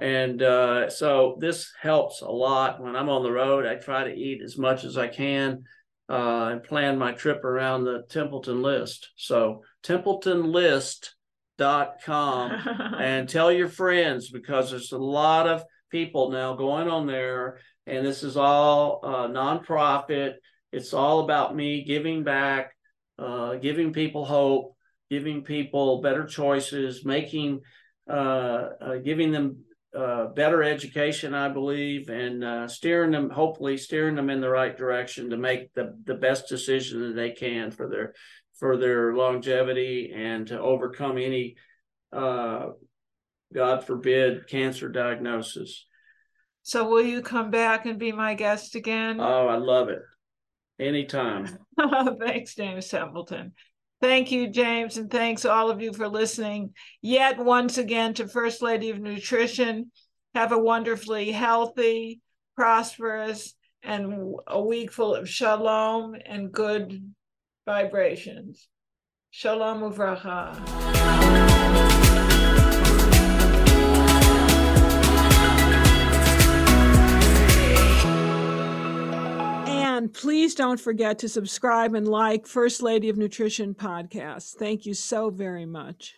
And 0.00 0.42
uh, 0.42 0.90
so 0.90 1.36
this 1.38 1.72
helps 1.80 2.20
a 2.20 2.28
lot 2.28 2.82
when 2.82 2.96
i'm 2.96 3.08
on 3.08 3.22
the 3.22 3.30
road. 3.30 3.64
I 3.64 3.76
try 3.76 4.02
to 4.02 4.12
eat 4.12 4.42
as 4.42 4.58
much 4.58 4.82
as 4.82 4.98
i 4.98 5.06
can 5.06 5.62
uh, 6.08 6.48
and 6.50 6.64
plan 6.64 6.98
my 6.98 7.12
trip 7.12 7.44
around 7.44 7.84
the 7.84 8.02
templeton 8.08 8.60
list. 8.60 9.08
So 9.14 9.62
templetonlist.com 9.84 12.50
and 12.98 13.28
tell 13.28 13.52
your 13.52 13.68
friends 13.68 14.30
because 14.30 14.72
there's 14.72 14.90
a 14.90 14.98
lot 14.98 15.46
of 15.46 15.62
people 15.90 16.30
now 16.30 16.54
going 16.54 16.88
on 16.88 17.06
there, 17.06 17.58
and 17.86 18.06
this 18.06 18.22
is 18.22 18.36
all 18.36 19.00
uh, 19.02 19.28
nonprofit. 19.28 20.34
It's 20.72 20.94
all 20.94 21.20
about 21.20 21.56
me 21.56 21.84
giving 21.84 22.22
back, 22.22 22.76
uh, 23.18 23.56
giving 23.56 23.92
people 23.92 24.24
hope, 24.24 24.76
giving 25.10 25.42
people 25.42 26.00
better 26.00 26.24
choices, 26.24 27.04
making, 27.04 27.60
uh, 28.08 28.68
uh 28.80 28.96
giving 28.98 29.32
them 29.32 29.64
uh, 29.94 30.26
better 30.26 30.62
education, 30.62 31.34
I 31.34 31.48
believe, 31.48 32.08
and 32.08 32.44
uh, 32.44 32.68
steering 32.68 33.10
them, 33.10 33.28
hopefully 33.28 33.76
steering 33.76 34.14
them 34.14 34.30
in 34.30 34.40
the 34.40 34.48
right 34.48 34.76
direction 34.76 35.30
to 35.30 35.36
make 35.36 35.74
the, 35.74 35.98
the 36.04 36.14
best 36.14 36.48
decision 36.48 37.00
that 37.02 37.16
they 37.16 37.32
can 37.32 37.72
for 37.72 37.88
their 37.88 38.14
for 38.60 38.76
their 38.76 39.14
longevity 39.14 40.12
and 40.14 40.46
to 40.48 40.60
overcome 40.60 41.16
any, 41.16 41.56
uh, 42.12 42.66
God 43.52 43.84
forbid, 43.84 44.48
cancer 44.48 44.88
diagnosis. 44.88 45.86
So 46.62 46.88
will 46.88 47.02
you 47.02 47.22
come 47.22 47.50
back 47.50 47.86
and 47.86 47.98
be 47.98 48.12
my 48.12 48.34
guest 48.34 48.74
again? 48.74 49.20
Oh, 49.20 49.48
I 49.48 49.56
love 49.56 49.88
it. 49.88 50.02
Anytime. 50.78 51.58
Thanks, 52.20 52.54
James 52.54 52.88
Templeton. 52.88 53.52
Thank 54.00 54.30
you, 54.30 54.48
James, 54.48 54.96
and 54.96 55.10
thanks 55.10 55.44
all 55.44 55.70
of 55.70 55.82
you 55.82 55.92
for 55.92 56.08
listening 56.08 56.72
yet 57.02 57.38
once 57.38 57.76
again 57.76 58.14
to 58.14 58.26
First 58.26 58.62
Lady 58.62 58.88
of 58.88 58.98
Nutrition. 58.98 59.90
Have 60.34 60.52
a 60.52 60.58
wonderfully 60.58 61.32
healthy, 61.32 62.22
prosperous, 62.56 63.54
and 63.82 64.36
a 64.46 64.62
week 64.62 64.90
full 64.90 65.14
of 65.14 65.28
shalom 65.28 66.16
and 66.24 66.50
good 66.50 67.12
vibrations. 67.66 68.68
Shalom 69.30 69.82
uvracha. 69.82 71.89
And 80.00 80.14
please 80.14 80.54
don't 80.54 80.80
forget 80.80 81.18
to 81.18 81.28
subscribe 81.28 81.94
and 81.94 82.08
like 82.08 82.46
First 82.46 82.80
Lady 82.80 83.10
of 83.10 83.18
Nutrition 83.18 83.74
podcast. 83.74 84.54
Thank 84.54 84.86
you 84.86 84.94
so 84.94 85.28
very 85.28 85.66
much. 85.66 86.14